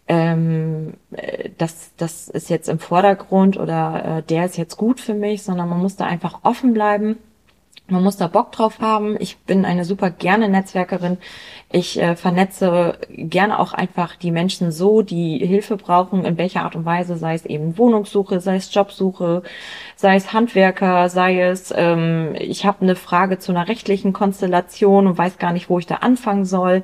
ähm, 0.07 0.93
äh, 1.11 1.49
das, 1.57 1.91
das 1.97 2.27
ist 2.29 2.49
jetzt 2.49 2.69
im 2.69 2.79
Vordergrund 2.79 3.57
oder 3.57 4.17
äh, 4.19 4.23
der 4.23 4.45
ist 4.45 4.57
jetzt 4.57 4.77
gut 4.77 4.99
für 4.99 5.13
mich, 5.13 5.43
sondern 5.43 5.69
man 5.69 5.79
muss 5.79 5.95
da 5.95 6.05
einfach 6.05 6.39
offen 6.43 6.73
bleiben 6.73 7.17
man 7.87 8.01
muss 8.01 8.15
da 8.15 8.27
Bock 8.27 8.53
drauf 8.53 8.79
haben. 8.79 9.17
Ich 9.19 9.37
bin 9.39 9.65
eine 9.65 9.83
super 9.83 10.09
gerne 10.09 10.47
Netzwerkerin. 10.47 11.17
Ich 11.69 12.01
äh, 12.01 12.15
vernetze 12.15 12.97
gerne 13.09 13.59
auch 13.59 13.73
einfach 13.73 14.15
die 14.15 14.31
Menschen 14.31 14.71
so, 14.71 15.01
die 15.01 15.39
Hilfe 15.39 15.75
brauchen, 15.75 16.23
in 16.23 16.37
welcher 16.37 16.63
Art 16.63 16.77
und 16.77 16.85
Weise, 16.85 17.17
sei 17.17 17.33
es 17.33 17.45
eben 17.45 17.77
Wohnungssuche, 17.77 18.39
sei 18.39 18.55
es 18.55 18.73
Jobsuche, 18.73 19.43
sei 19.97 20.15
es 20.15 20.31
Handwerker, 20.31 21.09
sei 21.09 21.41
es, 21.41 21.73
ähm, 21.75 22.35
ich 22.39 22.65
habe 22.65 22.81
eine 22.81 22.95
Frage 22.95 23.37
zu 23.37 23.51
einer 23.51 23.67
rechtlichen 23.67 24.13
Konstellation 24.13 25.05
und 25.05 25.17
weiß 25.17 25.37
gar 25.37 25.51
nicht, 25.51 25.69
wo 25.69 25.77
ich 25.77 25.85
da 25.85 25.95
anfangen 25.95 26.45
soll. 26.45 26.83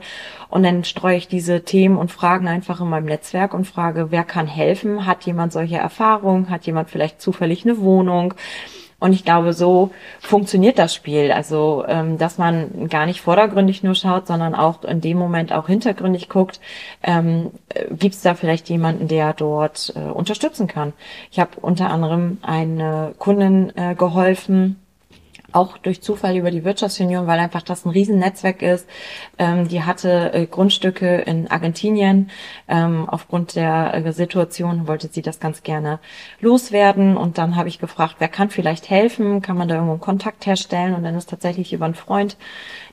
Und 0.49 0.63
dann 0.63 0.83
streue 0.83 1.17
ich 1.17 1.27
diese 1.29 1.63
Themen 1.63 1.97
und 1.97 2.11
Fragen 2.11 2.47
einfach 2.47 2.81
in 2.81 2.89
meinem 2.89 3.05
Netzwerk 3.05 3.53
und 3.53 3.65
frage, 3.65 4.11
wer 4.11 4.25
kann 4.25 4.47
helfen? 4.47 5.05
Hat 5.05 5.23
jemand 5.25 5.53
solche 5.53 5.77
Erfahrungen? 5.77 6.49
Hat 6.49 6.65
jemand 6.65 6.89
vielleicht 6.89 7.21
zufällig 7.21 7.63
eine 7.63 7.79
Wohnung? 7.79 8.33
Und 8.99 9.13
ich 9.13 9.23
glaube, 9.23 9.53
so 9.53 9.91
funktioniert 10.19 10.77
das 10.77 10.93
Spiel. 10.93 11.31
Also, 11.31 11.85
ähm, 11.87 12.17
dass 12.17 12.37
man 12.37 12.89
gar 12.89 13.05
nicht 13.05 13.21
vordergründig 13.21 13.81
nur 13.81 13.95
schaut, 13.95 14.27
sondern 14.27 14.55
auch 14.55 14.83
in 14.83 15.01
dem 15.01 15.17
Moment 15.17 15.53
auch 15.53 15.67
hintergründig 15.67 16.29
guckt, 16.29 16.59
ähm, 17.03 17.51
gibt 17.91 18.15
es 18.15 18.21
da 18.21 18.35
vielleicht 18.35 18.69
jemanden, 18.69 19.07
der 19.07 19.33
dort 19.33 19.93
äh, 19.95 19.99
unterstützen 20.09 20.67
kann. 20.67 20.93
Ich 21.31 21.39
habe 21.39 21.51
unter 21.61 21.89
anderem 21.89 22.39
eine 22.41 23.13
Kundin 23.17 23.71
äh, 23.77 23.95
geholfen, 23.95 24.77
auch 25.53 25.77
durch 25.77 26.01
Zufall 26.01 26.37
über 26.37 26.51
die 26.51 26.63
Wirtschaftsunion, 26.63 27.27
weil 27.27 27.39
einfach 27.39 27.61
das 27.61 27.85
ein 27.85 27.89
Riesennetzwerk 27.89 28.61
ist. 28.61 28.87
Ähm, 29.37 29.67
die 29.67 29.83
hatte 29.83 30.33
äh, 30.33 30.45
Grundstücke 30.45 31.17
in 31.17 31.49
Argentinien. 31.49 32.29
Ähm, 32.67 33.07
aufgrund 33.07 33.55
der 33.55 33.93
äh, 33.93 34.11
Situation 34.13 34.87
wollte 34.87 35.07
sie 35.11 35.21
das 35.21 35.39
ganz 35.39 35.63
gerne 35.63 35.99
loswerden. 36.39 37.17
Und 37.17 37.37
dann 37.37 37.55
habe 37.55 37.69
ich 37.69 37.79
gefragt, 37.79 38.15
wer 38.19 38.27
kann 38.27 38.49
vielleicht 38.49 38.89
helfen? 38.89 39.41
Kann 39.41 39.57
man 39.57 39.67
da 39.67 39.75
irgendwo 39.75 39.93
einen 39.93 40.01
Kontakt 40.01 40.45
herstellen? 40.45 40.93
Und 40.93 41.03
dann 41.03 41.15
ist 41.15 41.29
tatsächlich 41.29 41.73
über 41.73 41.85
einen 41.85 41.95
Freund 41.95 42.37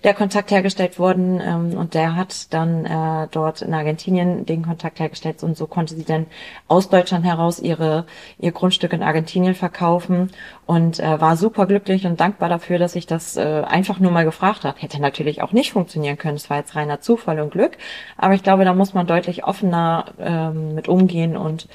der 0.05 0.15
Kontakt 0.15 0.51
hergestellt 0.51 0.99
worden. 0.99 1.41
Ähm, 1.41 1.79
und 1.79 1.95
der 1.95 2.17
hat 2.17 2.53
dann 2.53 2.85
äh, 2.85 3.29
dort 3.31 3.63
in 3.63 3.75
Argentinien 3.75 4.47
den 4.47 4.65
Kontakt 4.65 5.01
hergestellt. 5.01 5.43
Und 5.43 5.57
so 5.57 5.67
konnte 5.67 5.95
sie 5.95 6.05
dann 6.05 6.27
aus 6.69 6.89
Deutschland 6.89 7.25
heraus 7.25 7.61
ihre, 7.61 8.07
ihr 8.39 8.53
Grundstück 8.53 8.93
in 8.93 9.03
Argentinien 9.03 9.55
verkaufen 9.55 10.31
und 10.67 11.01
äh, 11.01 11.21
war 11.21 11.37
super 11.37 11.67
glücklich 11.67 12.07
und 12.07 12.21
dankbar 12.21 12.46
dafür, 12.49 12.79
dass 12.79 12.95
ich 12.97 13.07
das 13.07 13.37
äh, 13.37 13.63
einfach 13.67 13.99
nur 13.99 14.11
mal 14.11 14.25
gefragt 14.25 14.65
habe. 14.65 14.79
Hätte 14.79 15.01
natürlich 15.01 15.43
auch 15.43 15.53
nicht 15.53 15.73
funktionieren 15.73 16.19
können. 16.19 16.37
Es 16.37 16.51
war 16.51 16.59
jetzt 16.59 16.75
reiner 16.75 17.01
Zufall 17.01 17.41
und 17.41 17.51
Glück. 17.51 17.79
Aber 18.17 18.35
ich 18.35 18.43
glaube, 18.43 18.65
da 18.65 18.75
muss 18.75 18.95
man 18.95 19.07
deutlich 19.07 19.45
offener 19.45 20.07
ähm, 20.19 20.75
mit 20.75 20.89
umgehen 20.89 21.37
und 21.37 21.69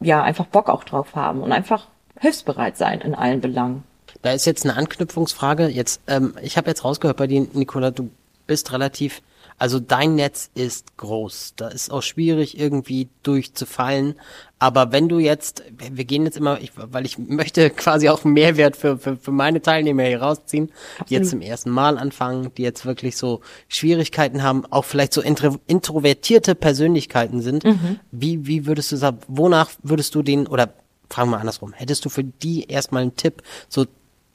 ja, 0.00 0.22
einfach 0.22 0.46
Bock 0.46 0.68
auch 0.68 0.84
drauf 0.84 1.14
haben 1.14 1.42
und 1.42 1.52
einfach 1.52 1.86
hilfsbereit 2.18 2.76
sein 2.76 3.00
in 3.00 3.14
allen 3.14 3.40
Belangen. 3.40 3.84
Da 4.22 4.32
ist 4.32 4.46
jetzt 4.46 4.64
eine 4.64 4.76
Anknüpfungsfrage. 4.76 5.68
Jetzt, 5.68 6.00
ähm, 6.06 6.34
ich 6.42 6.56
habe 6.56 6.68
jetzt 6.68 6.84
rausgehört 6.84 7.16
bei 7.16 7.26
dir, 7.26 7.46
Nicola, 7.52 7.90
du 7.90 8.10
bist 8.46 8.72
relativ 8.72 9.22
also 9.58 9.80
dein 9.80 10.14
Netz 10.16 10.50
ist 10.54 10.96
groß. 10.98 11.54
Da 11.56 11.68
ist 11.68 11.90
auch 11.90 12.02
schwierig 12.02 12.58
irgendwie 12.58 13.08
durchzufallen. 13.22 14.14
Aber 14.58 14.92
wenn 14.92 15.08
du 15.08 15.18
jetzt, 15.18 15.62
wir 15.78 16.04
gehen 16.04 16.24
jetzt 16.24 16.36
immer, 16.36 16.60
ich, 16.60 16.72
weil 16.76 17.06
ich 17.06 17.18
möchte 17.18 17.70
quasi 17.70 18.08
auch 18.08 18.24
Mehrwert 18.24 18.76
für, 18.76 18.98
für, 18.98 19.16
für 19.16 19.30
meine 19.30 19.62
Teilnehmer 19.62 20.04
hier 20.04 20.22
rausziehen, 20.22 20.70
Absolut. 20.92 21.10
die 21.10 21.14
jetzt 21.14 21.30
zum 21.30 21.40
ersten 21.40 21.70
Mal 21.70 21.96
anfangen, 21.98 22.52
die 22.56 22.62
jetzt 22.62 22.84
wirklich 22.84 23.16
so 23.16 23.40
Schwierigkeiten 23.68 24.42
haben, 24.42 24.64
auch 24.70 24.84
vielleicht 24.84 25.14
so 25.14 25.22
intro, 25.22 25.56
introvertierte 25.66 26.54
Persönlichkeiten 26.54 27.40
sind. 27.40 27.64
Mhm. 27.64 28.00
Wie, 28.10 28.46
wie 28.46 28.66
würdest 28.66 28.92
du 28.92 28.96
sagen, 28.96 29.18
wonach 29.28 29.70
würdest 29.82 30.14
du 30.14 30.22
den, 30.22 30.46
oder 30.46 30.74
fragen 31.08 31.30
wir 31.30 31.38
andersrum, 31.38 31.72
hättest 31.72 32.04
du 32.04 32.08
für 32.08 32.24
die 32.24 32.64
erstmal 32.64 33.02
einen 33.02 33.16
Tipp, 33.16 33.42
so 33.68 33.86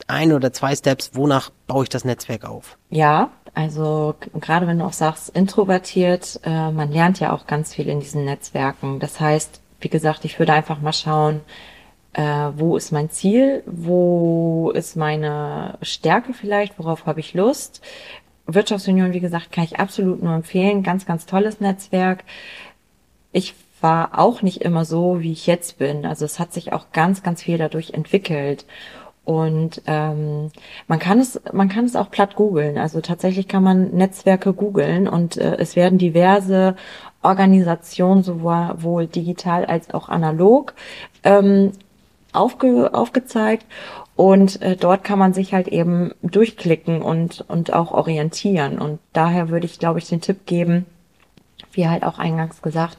ein 0.08 0.34
oder 0.34 0.52
zwei 0.52 0.76
Steps, 0.76 1.12
wonach 1.14 1.52
baue 1.68 1.84
ich 1.84 1.90
das 1.90 2.06
Netzwerk 2.06 2.46
auf? 2.46 2.78
Ja, 2.90 3.32
also 3.54 4.16
gerade 4.40 4.68
wenn 4.68 4.80
du 4.80 4.86
auch 4.86 4.94
sagst, 4.94 5.30
introvertiert, 5.30 6.40
äh, 6.44 6.72
man 6.72 6.92
lernt 6.92 7.20
ja 7.20 7.34
auch 7.34 7.48
ganz 7.48 7.74
viel 7.74 7.88
in 7.90 8.00
diesen 8.00 8.26
Netzwerken. 8.26 9.00
Das 9.00 9.20
heißt, 9.20 9.62
wie 9.82 9.90
gesagt, 9.90 10.26
ich 10.26 10.40
würde 10.40 10.54
einfach 10.54 10.80
mal 10.82 10.94
schauen, 10.94 11.42
äh, 12.14 12.22
wo 12.56 12.78
ist 12.78 12.92
mein 12.92 13.10
Ziel, 13.10 13.64
wo 13.66 14.72
ist 14.74 14.96
meine 14.96 15.78
Stärke 15.82 16.34
vielleicht, 16.34 16.78
worauf 16.80 17.06
habe 17.06 17.20
ich 17.20 17.34
Lust. 17.34 17.82
Wirtschaftsunion, 18.48 19.14
wie 19.14 19.20
gesagt, 19.20 19.52
kann 19.52 19.64
ich 19.64 19.80
absolut 19.80 20.22
nur 20.22 20.34
empfehlen. 20.34 20.84
Ganz, 20.84 21.06
ganz 21.06 21.26
tolles 21.26 21.60
Netzwerk. 21.60 22.24
Ich 23.32 23.56
war 23.82 24.20
auch 24.20 24.42
nicht 24.42 24.62
immer 24.62 24.86
so, 24.86 25.22
wie 25.22 25.32
ich 25.32 25.48
jetzt 25.48 25.78
bin. 25.78 26.06
Also 26.06 26.26
es 26.26 26.40
hat 26.40 26.54
sich 26.54 26.74
auch 26.74 26.92
ganz, 26.92 27.24
ganz 27.24 27.42
viel 27.44 27.58
dadurch 27.58 27.92
entwickelt. 27.92 28.66
Und 29.24 29.84
ähm, 29.86 30.52
man 30.88 31.00
kann 31.00 31.20
es, 31.20 31.40
man 31.54 31.70
kann 31.70 31.86
es 31.86 31.96
auch 31.96 32.10
platt 32.10 32.36
googeln. 32.36 32.78
Also 32.78 33.02
tatsächlich 33.02 33.48
kann 33.48 33.64
man 33.64 33.92
Netzwerke 33.92 34.54
googeln 34.54 35.08
und 35.08 35.38
äh, 35.38 35.58
es 35.58 35.76
werden 35.76 36.00
diverse 36.00 36.76
Organisationen 37.22 38.24
sowohl 38.24 39.06
digital 39.06 39.66
als 39.66 39.94
auch 39.94 40.10
analog 40.10 40.74
ähm, 41.24 41.72
aufge, 42.34 42.94
aufgezeigt. 42.94 43.66
Und 44.16 44.62
äh, 44.62 44.76
dort 44.76 45.04
kann 45.04 45.20
man 45.20 45.34
sich 45.34 45.54
halt 45.54 45.68
eben 45.68 46.14
durchklicken 46.24 47.02
und, 47.02 47.46
und 47.48 47.74
auch 47.74 47.92
orientieren. 47.92 48.80
Und 48.80 49.00
daher 49.14 49.50
würde 49.50 49.66
ich, 49.66 49.80
glaube 49.80 50.00
ich, 50.00 50.10
den 50.10 50.22
Tipp 50.22 50.46
geben, 50.46 50.86
wie 51.72 51.88
halt 51.88 52.04
auch 52.04 52.20
eingangs 52.20 52.62
gesagt, 52.62 52.98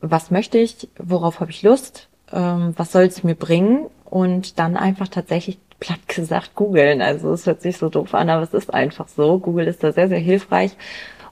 was 0.00 0.30
möchte 0.30 0.58
ich, 0.58 0.88
worauf 0.98 1.40
habe 1.40 1.50
ich 1.50 1.62
Lust, 1.62 2.08
ähm, 2.32 2.72
was 2.76 2.92
soll 2.92 3.04
es 3.04 3.22
mir 3.22 3.34
bringen 3.34 3.86
und 4.10 4.58
dann 4.58 4.76
einfach 4.76 5.08
tatsächlich 5.08 5.58
platt 5.78 6.06
gesagt 6.08 6.54
googeln. 6.54 7.00
Also 7.00 7.32
es 7.32 7.46
hört 7.46 7.62
sich 7.62 7.78
so 7.78 7.88
doof 7.88 8.14
an, 8.14 8.28
aber 8.28 8.42
es 8.42 8.52
ist 8.52 8.72
einfach 8.72 9.08
so. 9.08 9.38
Google 9.38 9.66
ist 9.66 9.82
da 9.82 9.92
sehr, 9.92 10.08
sehr 10.08 10.18
hilfreich 10.18 10.76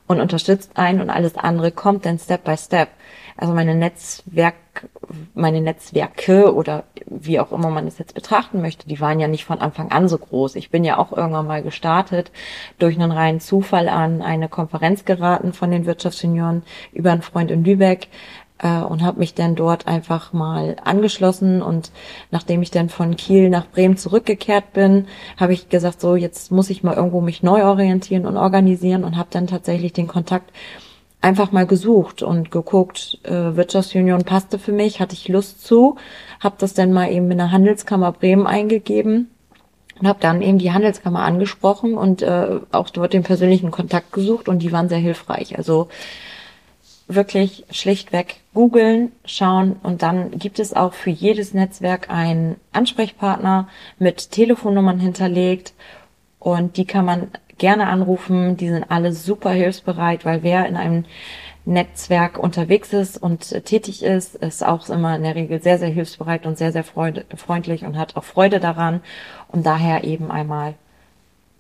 und 0.06 0.20
unterstützt 0.20 0.72
einen 0.76 1.00
und 1.00 1.10
alles 1.10 1.36
andere 1.36 1.70
kommt 1.70 2.06
dann 2.06 2.18
Step 2.18 2.44
by 2.44 2.56
Step. 2.56 2.88
Also 3.36 3.54
meine 3.54 3.76
Netzwerk, 3.76 4.56
meine 5.34 5.60
Netzwerke 5.60 6.52
oder 6.52 6.84
wie 7.06 7.38
auch 7.38 7.52
immer 7.52 7.70
man 7.70 7.86
es 7.86 7.98
jetzt 7.98 8.14
betrachten 8.14 8.60
möchte, 8.60 8.88
die 8.88 9.00
waren 9.00 9.20
ja 9.20 9.28
nicht 9.28 9.44
von 9.44 9.60
Anfang 9.60 9.92
an 9.92 10.08
so 10.08 10.18
groß. 10.18 10.56
Ich 10.56 10.70
bin 10.70 10.82
ja 10.82 10.98
auch 10.98 11.12
irgendwann 11.12 11.46
mal 11.46 11.62
gestartet, 11.62 12.32
durch 12.80 12.96
einen 12.96 13.12
reinen 13.12 13.38
Zufall 13.38 13.88
an 13.88 14.22
eine 14.22 14.48
Konferenz 14.48 15.04
geraten 15.04 15.52
von 15.52 15.70
den 15.70 15.86
Wirtschaftssenioren 15.86 16.64
über 16.92 17.12
einen 17.12 17.22
Freund 17.22 17.52
in 17.52 17.64
Lübeck, 17.64 18.08
äh, 18.58 18.80
und 18.80 19.02
habe 19.02 19.18
mich 19.18 19.34
dann 19.34 19.54
dort 19.54 19.86
einfach 19.86 20.32
mal 20.32 20.76
angeschlossen 20.84 21.62
und 21.62 21.90
nachdem 22.30 22.62
ich 22.62 22.70
dann 22.70 22.88
von 22.88 23.16
Kiel 23.16 23.50
nach 23.50 23.66
Bremen 23.66 23.96
zurückgekehrt 23.96 24.72
bin, 24.72 25.06
habe 25.36 25.52
ich 25.52 25.68
gesagt, 25.68 26.00
so 26.00 26.16
jetzt 26.16 26.50
muss 26.52 26.70
ich 26.70 26.82
mal 26.82 26.96
irgendwo 26.96 27.20
mich 27.20 27.42
neu 27.42 27.64
orientieren 27.64 28.26
und 28.26 28.36
organisieren 28.36 29.04
und 29.04 29.16
habe 29.16 29.28
dann 29.30 29.46
tatsächlich 29.46 29.92
den 29.92 30.08
Kontakt 30.08 30.52
einfach 31.20 31.50
mal 31.50 31.66
gesucht 31.66 32.22
und 32.22 32.50
geguckt, 32.50 33.18
äh, 33.24 33.56
Wirtschaftsunion 33.56 34.24
passte 34.24 34.58
für 34.58 34.72
mich, 34.72 35.00
hatte 35.00 35.14
ich 35.14 35.28
Lust 35.28 35.64
zu, 35.64 35.96
habe 36.40 36.56
das 36.58 36.74
dann 36.74 36.92
mal 36.92 37.10
eben 37.10 37.30
in 37.30 37.38
der 37.38 37.50
Handelskammer 37.50 38.12
Bremen 38.12 38.46
eingegeben 38.46 39.28
und 40.00 40.06
habe 40.06 40.20
dann 40.20 40.42
eben 40.42 40.58
die 40.58 40.72
Handelskammer 40.72 41.22
angesprochen 41.22 41.94
und 41.94 42.22
äh, 42.22 42.60
auch 42.70 42.90
dort 42.90 43.12
den 43.12 43.24
persönlichen 43.24 43.70
Kontakt 43.70 44.12
gesucht 44.12 44.48
und 44.48 44.60
die 44.60 44.70
waren 44.70 44.88
sehr 44.88 44.98
hilfreich. 44.98 45.58
Also 45.58 45.88
wirklich 47.08 47.64
schlichtweg 47.70 48.36
googeln, 48.54 49.12
schauen 49.24 49.76
und 49.82 50.02
dann 50.02 50.30
gibt 50.32 50.58
es 50.58 50.74
auch 50.74 50.92
für 50.92 51.10
jedes 51.10 51.54
Netzwerk 51.54 52.10
einen 52.10 52.56
Ansprechpartner 52.72 53.68
mit 53.98 54.30
Telefonnummern 54.30 55.00
hinterlegt 55.00 55.72
und 56.38 56.76
die 56.76 56.84
kann 56.84 57.04
man 57.04 57.28
gerne 57.56 57.88
anrufen. 57.88 58.56
Die 58.56 58.68
sind 58.68 58.90
alle 58.90 59.12
super 59.12 59.50
hilfsbereit, 59.50 60.24
weil 60.24 60.42
wer 60.42 60.66
in 60.66 60.76
einem 60.76 61.04
Netzwerk 61.64 62.38
unterwegs 62.38 62.92
ist 62.92 63.22
und 63.22 63.64
tätig 63.64 64.02
ist, 64.02 64.36
ist 64.36 64.64
auch 64.64 64.88
immer 64.88 65.16
in 65.16 65.22
der 65.22 65.34
Regel 65.34 65.60
sehr, 65.62 65.78
sehr 65.78 65.90
hilfsbereit 65.90 66.46
und 66.46 66.56
sehr, 66.56 66.72
sehr 66.72 66.84
freundlich 66.84 67.84
und 67.84 67.98
hat 67.98 68.16
auch 68.16 68.24
Freude 68.24 68.60
daran 68.60 69.00
und 69.48 69.66
daher 69.66 70.04
eben 70.04 70.30
einmal 70.30 70.74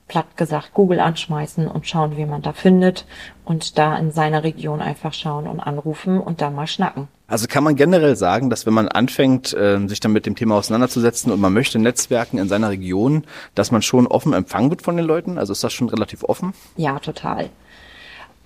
platt 0.08 0.36
gesagt 0.36 0.74
Google 0.74 1.00
anschmeißen 1.00 1.68
und 1.68 1.86
schauen, 1.86 2.16
wie 2.16 2.26
man 2.26 2.42
da 2.42 2.52
findet 2.52 3.06
und 3.44 3.78
da 3.78 3.96
in 3.96 4.10
seiner 4.10 4.42
Region 4.42 4.80
einfach 4.80 5.12
schauen 5.12 5.46
und 5.46 5.60
anrufen 5.60 6.18
und 6.18 6.40
dann 6.40 6.54
mal 6.54 6.66
schnacken. 6.66 7.08
Also 7.28 7.46
kann 7.46 7.62
man 7.62 7.76
generell 7.76 8.16
sagen, 8.16 8.48
dass 8.48 8.64
wenn 8.64 8.72
man 8.72 8.88
anfängt, 8.88 9.52
äh, 9.52 9.86
sich 9.86 10.00
dann 10.00 10.12
mit 10.12 10.24
dem 10.24 10.34
Thema 10.34 10.56
auseinanderzusetzen 10.56 11.30
und 11.30 11.40
man 11.40 11.52
möchte 11.52 11.78
Netzwerken 11.78 12.38
in 12.38 12.48
seiner 12.48 12.70
Region, 12.70 13.24
dass 13.54 13.70
man 13.70 13.82
schon 13.82 14.06
offen 14.06 14.32
empfangen 14.32 14.70
wird 14.70 14.80
von 14.80 14.96
den 14.96 15.04
Leuten? 15.04 15.36
Also 15.36 15.52
ist 15.52 15.62
das 15.62 15.74
schon 15.74 15.90
relativ 15.90 16.24
offen? 16.24 16.54
Ja, 16.76 16.98
total. 16.98 17.50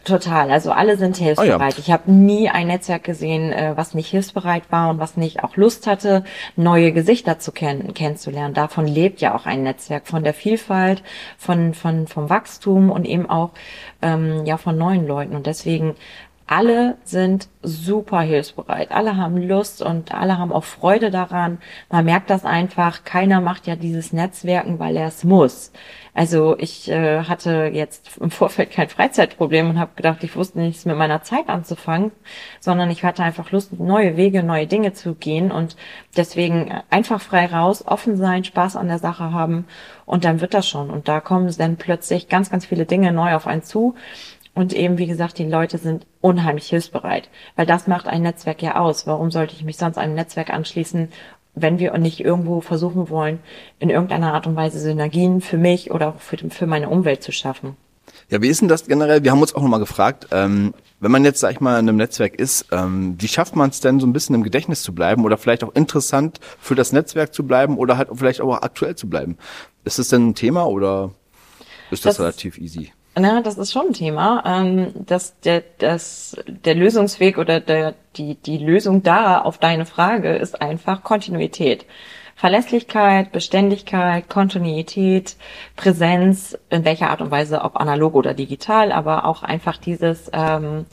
Total, 0.04 0.50
also 0.50 0.72
alle 0.72 0.96
sind 0.96 1.16
hilfsbereit. 1.16 1.74
Oh 1.74 1.76
ja. 1.76 1.78
Ich 1.78 1.92
habe 1.92 2.10
nie 2.10 2.48
ein 2.48 2.66
Netzwerk 2.66 3.04
gesehen, 3.04 3.52
äh, 3.52 3.76
was 3.76 3.94
nicht 3.94 4.08
hilfsbereit 4.08 4.64
war 4.70 4.90
und 4.90 4.98
was 4.98 5.16
nicht 5.16 5.44
auch 5.44 5.56
Lust 5.56 5.86
hatte, 5.86 6.24
neue 6.56 6.92
Gesichter 6.92 7.38
zu 7.38 7.52
kennen, 7.52 7.94
kennenzulernen. 7.94 8.52
Davon 8.52 8.88
lebt 8.88 9.20
ja 9.20 9.32
auch 9.34 9.46
ein 9.46 9.62
Netzwerk, 9.62 10.08
von 10.08 10.24
der 10.24 10.34
Vielfalt, 10.34 11.04
von, 11.38 11.72
von 11.72 12.08
vom 12.08 12.28
Wachstum 12.28 12.90
und 12.90 13.04
eben 13.04 13.30
auch 13.30 13.50
ähm, 14.02 14.44
ja 14.44 14.56
von 14.56 14.76
neuen 14.76 15.06
Leuten. 15.06 15.36
Und 15.36 15.46
deswegen 15.46 15.94
alle 16.46 16.96
sind 17.04 17.48
super 17.62 18.20
hilfsbereit. 18.20 18.90
Alle 18.90 19.16
haben 19.16 19.36
Lust 19.36 19.82
und 19.82 20.12
alle 20.12 20.38
haben 20.38 20.52
auch 20.52 20.64
Freude 20.64 21.10
daran. 21.10 21.58
Man 21.90 22.04
merkt 22.04 22.30
das 22.30 22.44
einfach. 22.44 23.04
Keiner 23.04 23.40
macht 23.40 23.66
ja 23.66 23.76
dieses 23.76 24.12
Netzwerken, 24.12 24.78
weil 24.78 24.96
er 24.96 25.06
es 25.06 25.24
muss. 25.24 25.72
Also 26.14 26.58
ich 26.58 26.90
äh, 26.90 27.24
hatte 27.24 27.70
jetzt 27.72 28.18
im 28.18 28.30
Vorfeld 28.30 28.70
kein 28.70 28.90
Freizeitproblem 28.90 29.70
und 29.70 29.78
habe 29.78 29.92
gedacht, 29.96 30.22
ich 30.22 30.36
wusste 30.36 30.58
nichts 30.60 30.84
mit 30.84 30.96
meiner 30.96 31.22
Zeit 31.22 31.48
anzufangen, 31.48 32.12
sondern 32.60 32.90
ich 32.90 33.02
hatte 33.02 33.22
einfach 33.22 33.50
Lust, 33.50 33.72
neue 33.78 34.18
Wege, 34.18 34.42
neue 34.42 34.66
Dinge 34.66 34.92
zu 34.92 35.14
gehen 35.14 35.50
und 35.50 35.76
deswegen 36.14 36.82
einfach 36.90 37.20
frei 37.20 37.46
raus, 37.46 37.84
offen 37.86 38.18
sein, 38.18 38.44
Spaß 38.44 38.76
an 38.76 38.88
der 38.88 38.98
Sache 38.98 39.32
haben 39.32 39.64
und 40.04 40.26
dann 40.26 40.42
wird 40.42 40.52
das 40.52 40.68
schon. 40.68 40.90
Und 40.90 41.08
da 41.08 41.20
kommen 41.20 41.50
dann 41.56 41.76
plötzlich 41.76 42.28
ganz, 42.28 42.50
ganz 42.50 42.66
viele 42.66 42.84
Dinge 42.84 43.12
neu 43.12 43.34
auf 43.34 43.46
einen 43.46 43.62
zu 43.62 43.94
und 44.54 44.74
eben, 44.74 44.98
wie 44.98 45.06
gesagt, 45.06 45.38
die 45.38 45.46
Leute 45.46 45.78
sind 45.78 46.06
unheimlich 46.20 46.68
hilfsbereit, 46.68 47.30
weil 47.56 47.66
das 47.66 47.86
macht 47.86 48.06
ein 48.06 48.22
Netzwerk 48.22 48.62
ja 48.62 48.76
aus. 48.76 49.06
Warum 49.06 49.30
sollte 49.30 49.54
ich 49.54 49.64
mich 49.64 49.78
sonst 49.78 49.96
einem 49.96 50.14
Netzwerk 50.14 50.50
anschließen, 50.50 51.08
wenn 51.54 51.78
wir 51.78 51.96
nicht 51.98 52.20
irgendwo 52.20 52.60
versuchen 52.60 53.08
wollen, 53.08 53.38
in 53.78 53.90
irgendeiner 53.90 54.34
Art 54.34 54.46
und 54.46 54.56
Weise 54.56 54.78
Synergien 54.78 55.40
für 55.40 55.58
mich 55.58 55.90
oder 55.90 56.08
auch 56.08 56.20
für, 56.20 56.36
für 56.50 56.66
meine 56.66 56.88
Umwelt 56.88 57.22
zu 57.22 57.32
schaffen? 57.32 57.76
Ja, 58.28 58.42
wie 58.42 58.48
ist 58.48 58.60
denn 58.60 58.68
das 58.68 58.86
generell? 58.86 59.24
Wir 59.24 59.30
haben 59.30 59.40
uns 59.40 59.54
auch 59.54 59.62
nochmal 59.62 59.80
gefragt, 59.80 60.28
ähm, 60.32 60.74
wenn 61.00 61.10
man 61.10 61.24
jetzt, 61.24 61.40
sag 61.40 61.52
ich 61.52 61.60
mal, 61.60 61.78
in 61.78 61.88
einem 61.88 61.96
Netzwerk 61.96 62.36
ist, 62.36 62.66
ähm, 62.72 63.16
wie 63.18 63.28
schafft 63.28 63.56
man 63.56 63.70
es 63.70 63.80
denn, 63.80 64.00
so 64.00 64.06
ein 64.06 64.12
bisschen 64.12 64.34
im 64.34 64.42
Gedächtnis 64.42 64.82
zu 64.82 64.94
bleiben 64.94 65.24
oder 65.24 65.38
vielleicht 65.38 65.64
auch 65.64 65.74
interessant 65.74 66.40
für 66.58 66.74
das 66.74 66.92
Netzwerk 66.92 67.34
zu 67.34 67.46
bleiben 67.46 67.76
oder 67.78 67.96
halt 67.96 68.08
vielleicht 68.14 68.40
auch 68.40 68.62
aktuell 68.62 68.96
zu 68.96 69.08
bleiben? 69.08 69.36
Ist 69.84 69.98
das 69.98 70.08
denn 70.08 70.28
ein 70.28 70.34
Thema 70.34 70.66
oder 70.66 71.10
ist 71.90 72.04
das, 72.04 72.16
das 72.16 72.20
relativ 72.20 72.58
easy? 72.58 72.92
Na, 73.14 73.42
das 73.42 73.58
ist 73.58 73.72
schon 73.72 73.88
ein 73.88 73.92
Thema. 73.92 74.42
Ähm, 74.46 74.92
dass 74.94 75.38
der, 75.40 75.62
das, 75.78 76.36
der 76.46 76.74
Lösungsweg 76.74 77.38
oder 77.38 77.60
der, 77.60 77.94
die, 78.16 78.36
die 78.36 78.58
Lösung 78.58 79.02
da 79.02 79.40
auf 79.40 79.58
deine 79.58 79.84
Frage 79.84 80.34
ist 80.34 80.62
einfach 80.62 81.02
Kontinuität. 81.02 81.84
Verlässlichkeit, 82.34 83.30
Beständigkeit, 83.30 84.28
Kontinuität, 84.28 85.36
Präsenz, 85.76 86.58
in 86.70 86.84
welcher 86.84 87.10
Art 87.10 87.20
und 87.20 87.30
Weise, 87.30 87.60
ob 87.62 87.76
analog 87.76 88.14
oder 88.14 88.34
digital, 88.34 88.90
aber 88.90 89.26
auch 89.26 89.42
einfach 89.42 89.76
dieses 89.76 90.30
ähm, 90.32 90.86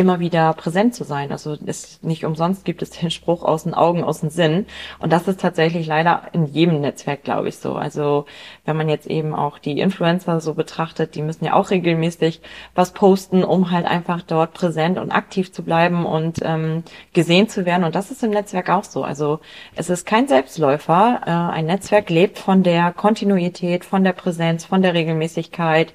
immer 0.00 0.18
wieder 0.18 0.52
präsent 0.54 0.94
zu 0.94 1.04
sein. 1.04 1.30
Also 1.30 1.56
es 1.66 2.02
nicht 2.02 2.24
umsonst 2.24 2.64
gibt 2.64 2.82
es 2.82 2.90
den 2.90 3.10
Spruch 3.10 3.44
aus 3.44 3.64
den 3.64 3.74
Augen, 3.74 4.02
aus 4.02 4.20
dem 4.20 4.30
Sinn. 4.30 4.66
Und 4.98 5.12
das 5.12 5.28
ist 5.28 5.40
tatsächlich 5.40 5.86
leider 5.86 6.22
in 6.32 6.46
jedem 6.46 6.80
Netzwerk, 6.80 7.22
glaube 7.22 7.48
ich, 7.48 7.58
so. 7.58 7.74
Also 7.74 8.24
wenn 8.64 8.76
man 8.76 8.88
jetzt 8.88 9.06
eben 9.06 9.34
auch 9.34 9.58
die 9.58 9.78
Influencer 9.78 10.40
so 10.40 10.54
betrachtet, 10.54 11.14
die 11.14 11.22
müssen 11.22 11.44
ja 11.44 11.52
auch 11.52 11.70
regelmäßig 11.70 12.40
was 12.74 12.92
posten, 12.92 13.44
um 13.44 13.70
halt 13.70 13.86
einfach 13.86 14.22
dort 14.22 14.54
präsent 14.54 14.98
und 14.98 15.12
aktiv 15.12 15.52
zu 15.52 15.62
bleiben 15.62 16.06
und 16.06 16.40
ähm, 16.42 16.82
gesehen 17.12 17.48
zu 17.48 17.66
werden. 17.66 17.84
Und 17.84 17.94
das 17.94 18.10
ist 18.10 18.22
im 18.22 18.30
Netzwerk 18.30 18.70
auch 18.70 18.84
so. 18.84 19.04
Also 19.04 19.40
es 19.76 19.90
ist 19.90 20.06
kein 20.06 20.26
Selbstläufer. 20.26 21.20
Äh, 21.26 21.30
ein 21.30 21.66
Netzwerk 21.66 22.08
lebt 22.08 22.38
von 22.38 22.62
der 22.62 22.92
Kontinuität, 22.92 23.84
von 23.84 24.02
der 24.02 24.14
Präsenz, 24.14 24.64
von 24.64 24.80
der 24.80 24.94
Regelmäßigkeit 24.94 25.92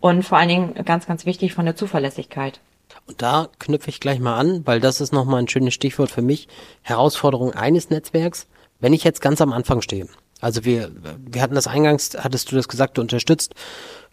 und 0.00 0.22
vor 0.24 0.38
allen 0.38 0.48
Dingen 0.48 0.74
ganz, 0.84 1.06
ganz 1.06 1.24
wichtig 1.24 1.54
von 1.54 1.64
der 1.64 1.76
Zuverlässigkeit. 1.76 2.60
Und 3.06 3.20
da 3.20 3.48
knüpfe 3.58 3.90
ich 3.90 4.00
gleich 4.00 4.18
mal 4.18 4.38
an, 4.38 4.66
weil 4.66 4.80
das 4.80 5.00
ist 5.00 5.12
nochmal 5.12 5.40
ein 5.40 5.48
schönes 5.48 5.74
Stichwort 5.74 6.10
für 6.10 6.22
mich. 6.22 6.48
Herausforderung 6.82 7.52
eines 7.52 7.90
Netzwerks. 7.90 8.46
Wenn 8.80 8.92
ich 8.92 9.04
jetzt 9.04 9.20
ganz 9.20 9.40
am 9.40 9.52
Anfang 9.52 9.82
stehe, 9.82 10.08
also 10.40 10.64
wir, 10.64 10.90
wir 11.18 11.42
hatten 11.42 11.54
das 11.54 11.66
eingangs, 11.66 12.16
hattest 12.18 12.52
du 12.52 12.56
das 12.56 12.68
gesagt, 12.68 12.98
du 12.98 13.02
unterstützt 13.02 13.54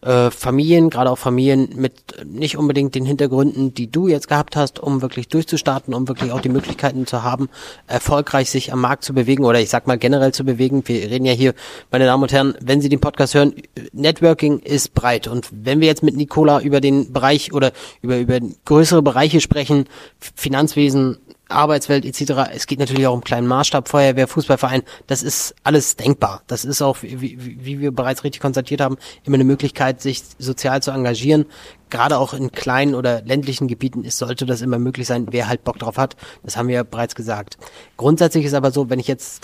äh, 0.01 0.31
Familien, 0.31 0.89
gerade 0.89 1.09
auch 1.09 1.17
Familien 1.17 1.69
mit 1.75 1.93
nicht 2.25 2.57
unbedingt 2.57 2.95
den 2.95 3.05
Hintergründen, 3.05 3.73
die 3.73 3.91
du 3.91 4.07
jetzt 4.07 4.27
gehabt 4.27 4.55
hast, 4.55 4.79
um 4.79 5.01
wirklich 5.01 5.27
durchzustarten, 5.27 5.93
um 5.93 6.07
wirklich 6.07 6.31
auch 6.31 6.41
die 6.41 6.49
Möglichkeiten 6.49 7.05
zu 7.05 7.23
haben, 7.23 7.49
erfolgreich 7.87 8.49
sich 8.49 8.73
am 8.73 8.81
Markt 8.81 9.03
zu 9.03 9.13
bewegen 9.13 9.45
oder 9.45 9.59
ich 9.59 9.69
sag 9.69 9.87
mal 9.87 9.97
generell 9.97 10.33
zu 10.33 10.43
bewegen. 10.43 10.87
Wir 10.87 11.09
reden 11.09 11.25
ja 11.25 11.33
hier, 11.33 11.53
meine 11.91 12.05
Damen 12.05 12.23
und 12.23 12.33
Herren, 12.33 12.55
wenn 12.61 12.81
Sie 12.81 12.89
den 12.89 12.99
Podcast 12.99 13.35
hören, 13.35 13.53
Networking 13.93 14.59
ist 14.59 14.93
breit 14.93 15.27
und 15.27 15.47
wenn 15.51 15.81
wir 15.81 15.87
jetzt 15.87 16.03
mit 16.03 16.15
Nicola 16.15 16.61
über 16.61 16.81
den 16.81 17.13
Bereich 17.13 17.53
oder 17.53 17.71
über 18.01 18.17
über 18.17 18.39
größere 18.65 19.01
Bereiche 19.01 19.41
sprechen, 19.41 19.85
Finanzwesen, 20.19 21.17
Arbeitswelt 21.51 22.05
etc. 22.05 22.51
Es 22.53 22.67
geht 22.67 22.79
natürlich 22.79 23.07
auch 23.07 23.13
um 23.13 23.23
kleinen 23.23 23.47
Maßstab, 23.47 23.87
Feuerwehr, 23.87 24.27
Fußballverein. 24.27 24.83
Das 25.07 25.23
ist 25.23 25.55
alles 25.63 25.95
denkbar. 25.95 26.41
Das 26.47 26.65
ist 26.65 26.81
auch, 26.81 26.97
wie, 27.01 27.37
wie, 27.39 27.79
wir 27.79 27.91
bereits 27.91 28.23
richtig 28.23 28.41
konstatiert 28.41 28.81
haben, 28.81 28.97
immer 29.23 29.35
eine 29.35 29.43
Möglichkeit, 29.43 30.01
sich 30.01 30.23
sozial 30.39 30.81
zu 30.81 30.91
engagieren. 30.91 31.45
Gerade 31.89 32.17
auch 32.17 32.33
in 32.33 32.51
kleinen 32.51 32.95
oder 32.95 33.21
ländlichen 33.21 33.67
Gebieten 33.67 34.03
ist, 34.03 34.17
sollte 34.17 34.45
das 34.45 34.61
immer 34.61 34.79
möglich 34.79 35.07
sein, 35.07 35.27
wer 35.31 35.47
halt 35.47 35.63
Bock 35.63 35.79
drauf 35.79 35.97
hat. 35.97 36.15
Das 36.43 36.57
haben 36.57 36.67
wir 36.67 36.75
ja 36.75 36.83
bereits 36.83 37.15
gesagt. 37.15 37.57
Grundsätzlich 37.97 38.45
ist 38.45 38.53
aber 38.53 38.71
so, 38.71 38.89
wenn 38.89 38.99
ich 38.99 39.07
jetzt 39.07 39.41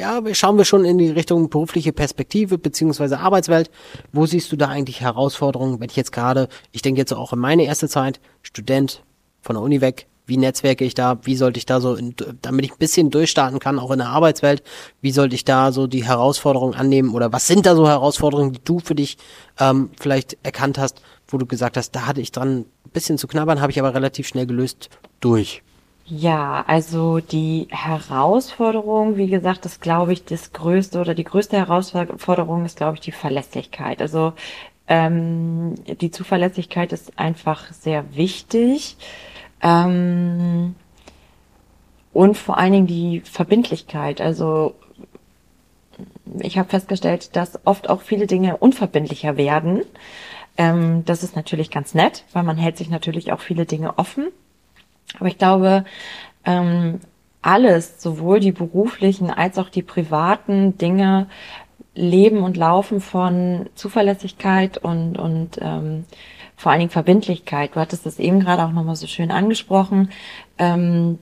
ja, 0.00 0.22
schauen 0.34 0.58
wir 0.58 0.64
schon 0.64 0.84
in 0.84 0.98
die 0.98 1.10
Richtung 1.10 1.48
berufliche 1.48 1.92
Perspektive 1.92 2.58
beziehungsweise 2.58 3.20
Arbeitswelt. 3.20 3.70
Wo 4.12 4.26
siehst 4.26 4.52
du 4.52 4.56
da 4.56 4.68
eigentlich 4.68 5.00
Herausforderungen, 5.00 5.80
wenn 5.80 5.88
ich 5.88 5.96
jetzt 5.96 6.12
gerade, 6.12 6.48
ich 6.72 6.82
denke 6.82 7.00
jetzt 7.00 7.12
auch 7.12 7.32
in 7.32 7.38
meine 7.38 7.64
erste 7.64 7.88
Zeit, 7.88 8.20
Student 8.42 9.02
von 9.40 9.56
der 9.56 9.62
Uni 9.62 9.80
weg, 9.80 10.06
wie 10.30 10.38
netzwerke 10.38 10.84
ich 10.84 10.94
da, 10.94 11.18
wie 11.24 11.36
sollte 11.36 11.58
ich 11.58 11.66
da 11.66 11.80
so, 11.80 11.94
in, 11.94 12.14
damit 12.40 12.64
ich 12.64 12.72
ein 12.72 12.78
bisschen 12.78 13.10
durchstarten 13.10 13.58
kann, 13.58 13.78
auch 13.78 13.90
in 13.90 13.98
der 13.98 14.08
Arbeitswelt, 14.08 14.62
wie 15.02 15.10
sollte 15.10 15.34
ich 15.34 15.44
da 15.44 15.72
so 15.72 15.86
die 15.86 16.04
Herausforderungen 16.04 16.74
annehmen 16.74 17.10
oder 17.10 17.32
was 17.32 17.46
sind 17.46 17.66
da 17.66 17.76
so 17.76 17.86
Herausforderungen, 17.86 18.52
die 18.52 18.64
du 18.64 18.78
für 18.78 18.94
dich 18.94 19.18
ähm, 19.58 19.90
vielleicht 20.00 20.38
erkannt 20.42 20.78
hast, 20.78 21.02
wo 21.28 21.36
du 21.36 21.44
gesagt 21.44 21.76
hast, 21.76 21.90
da 21.90 22.06
hatte 22.06 22.22
ich 22.22 22.32
dran 22.32 22.60
ein 22.60 22.90
bisschen 22.92 23.18
zu 23.18 23.26
knabbern, 23.26 23.60
habe 23.60 23.72
ich 23.72 23.78
aber 23.78 23.92
relativ 23.92 24.26
schnell 24.26 24.46
gelöst 24.46 24.88
durch. 25.20 25.62
Ja, 26.06 26.64
also 26.66 27.20
die 27.20 27.68
Herausforderung, 27.70 29.16
wie 29.16 29.28
gesagt, 29.28 29.64
das 29.64 29.80
glaube 29.80 30.12
ich, 30.12 30.24
das 30.24 30.52
größte 30.52 31.00
oder 31.00 31.14
die 31.14 31.24
größte 31.24 31.56
Herausforderung 31.56 32.64
ist, 32.64 32.76
glaube 32.76 32.94
ich, 32.94 33.00
die 33.00 33.12
Verlässlichkeit. 33.12 34.00
Also 34.00 34.32
ähm, 34.88 35.76
die 36.00 36.10
Zuverlässigkeit 36.10 36.92
ist 36.92 37.16
einfach 37.16 37.72
sehr 37.72 38.16
wichtig. 38.16 38.96
Ähm, 39.62 40.74
und 42.12 42.36
vor 42.36 42.58
allen 42.58 42.72
Dingen 42.72 42.86
die 42.86 43.20
Verbindlichkeit. 43.20 44.20
Also 44.20 44.74
ich 46.40 46.58
habe 46.58 46.68
festgestellt, 46.68 47.36
dass 47.36 47.58
oft 47.66 47.88
auch 47.88 48.00
viele 48.00 48.26
Dinge 48.26 48.56
unverbindlicher 48.56 49.36
werden. 49.36 49.82
Ähm, 50.56 51.04
das 51.04 51.22
ist 51.22 51.36
natürlich 51.36 51.70
ganz 51.70 51.94
nett, 51.94 52.24
weil 52.32 52.42
man 52.42 52.56
hält 52.56 52.76
sich 52.76 52.90
natürlich 52.90 53.32
auch 53.32 53.40
viele 53.40 53.66
Dinge 53.66 53.98
offen. 53.98 54.28
Aber 55.18 55.28
ich 55.28 55.38
glaube, 55.38 55.84
ähm, 56.44 57.00
alles, 57.42 58.02
sowohl 58.02 58.40
die 58.40 58.52
beruflichen 58.52 59.30
als 59.30 59.58
auch 59.58 59.68
die 59.68 59.82
privaten 59.82 60.76
Dinge, 60.78 61.26
leben 61.94 62.42
und 62.42 62.56
laufen 62.56 63.00
von 63.00 63.68
Zuverlässigkeit 63.74 64.78
und, 64.78 65.18
und 65.18 65.58
ähm, 65.60 66.04
vor 66.60 66.70
allen 66.72 66.80
Dingen 66.80 66.90
Verbindlichkeit. 66.90 67.74
Du 67.74 67.80
hattest 67.80 68.04
das 68.04 68.18
eben 68.18 68.40
gerade 68.40 68.62
auch 68.64 68.72
nochmal 68.72 68.96
so 68.96 69.06
schön 69.06 69.30
angesprochen. 69.30 70.10
Ähm, 70.58 71.18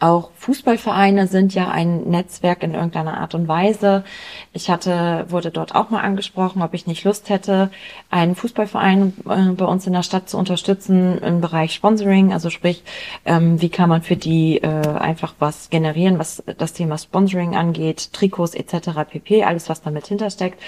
auch 0.00 0.30
Fußballvereine 0.36 1.26
sind 1.26 1.54
ja 1.54 1.68
ein 1.70 2.08
Netzwerk 2.08 2.62
in 2.62 2.74
irgendeiner 2.74 3.18
Art 3.18 3.34
und 3.34 3.48
Weise. 3.48 4.04
Ich 4.52 4.70
hatte, 4.70 5.26
wurde 5.28 5.50
dort 5.50 5.74
auch 5.74 5.90
mal 5.90 6.02
angesprochen, 6.02 6.62
ob 6.62 6.74
ich 6.74 6.86
nicht 6.86 7.02
Lust 7.02 7.30
hätte, 7.30 7.70
einen 8.08 8.36
Fußballverein 8.36 9.14
äh, 9.28 9.52
bei 9.52 9.64
uns 9.64 9.86
in 9.88 9.92
der 9.92 10.04
Stadt 10.04 10.28
zu 10.28 10.38
unterstützen 10.38 11.18
im 11.18 11.40
Bereich 11.40 11.74
Sponsoring. 11.74 12.32
Also 12.32 12.50
sprich, 12.50 12.84
ähm, 13.24 13.60
wie 13.60 13.70
kann 13.70 13.88
man 13.88 14.02
für 14.02 14.16
die 14.16 14.58
äh, 14.58 14.66
einfach 14.66 15.34
was 15.40 15.68
generieren, 15.68 16.20
was 16.20 16.44
das 16.58 16.72
Thema 16.74 16.96
Sponsoring 16.96 17.56
angeht, 17.56 18.12
Trikots 18.12 18.54
etc. 18.54 18.90
pp, 19.08 19.42
alles 19.42 19.68
was 19.68 19.82
damit 19.82 20.06
hintersteckt. 20.06 20.60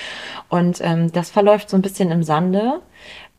Und 0.49 0.81
ähm, 0.81 1.13
das 1.13 1.31
verläuft 1.31 1.71
so 1.71 1.77
ein 1.77 1.83
bisschen 1.83 2.11
im 2.11 2.25
Sande 2.25 2.81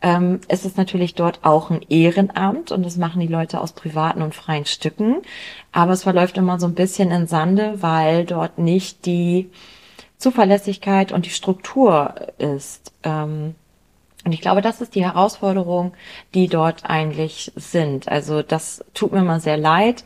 ähm, 0.01 0.41
ist 0.47 0.77
natürlich 0.77 1.15
dort 1.15 1.39
auch 1.43 1.69
ein 1.69 1.81
Ehrenamt 1.89 2.71
und 2.71 2.83
das 2.83 2.97
machen 2.97 3.21
die 3.21 3.27
Leute 3.27 3.61
aus 3.61 3.73
privaten 3.73 4.21
und 4.21 4.35
freien 4.35 4.65
Stücken. 4.65 5.21
Aber 5.71 5.93
es 5.93 6.03
verläuft 6.03 6.37
immer 6.37 6.59
so 6.59 6.67
ein 6.67 6.75
bisschen 6.75 7.11
in 7.11 7.27
Sande, 7.27 7.81
weil 7.81 8.25
dort 8.25 8.57
nicht 8.57 9.05
die 9.05 9.49
Zuverlässigkeit 10.17 11.11
und 11.11 11.25
die 11.25 11.31
Struktur 11.31 12.15
ist. 12.37 12.93
Ähm, 13.03 13.55
und 14.23 14.34
ich 14.34 14.41
glaube, 14.41 14.62
das 14.62 14.81
ist 14.81 14.93
die 14.93 15.03
Herausforderung, 15.03 15.93
die 16.36 16.47
dort 16.47 16.86
eigentlich 16.88 17.51
sind. 17.55 18.07
Also 18.07 18.43
das 18.43 18.84
tut 18.93 19.12
mir 19.12 19.23
mal 19.23 19.39
sehr 19.39 19.57
leid. 19.57 20.03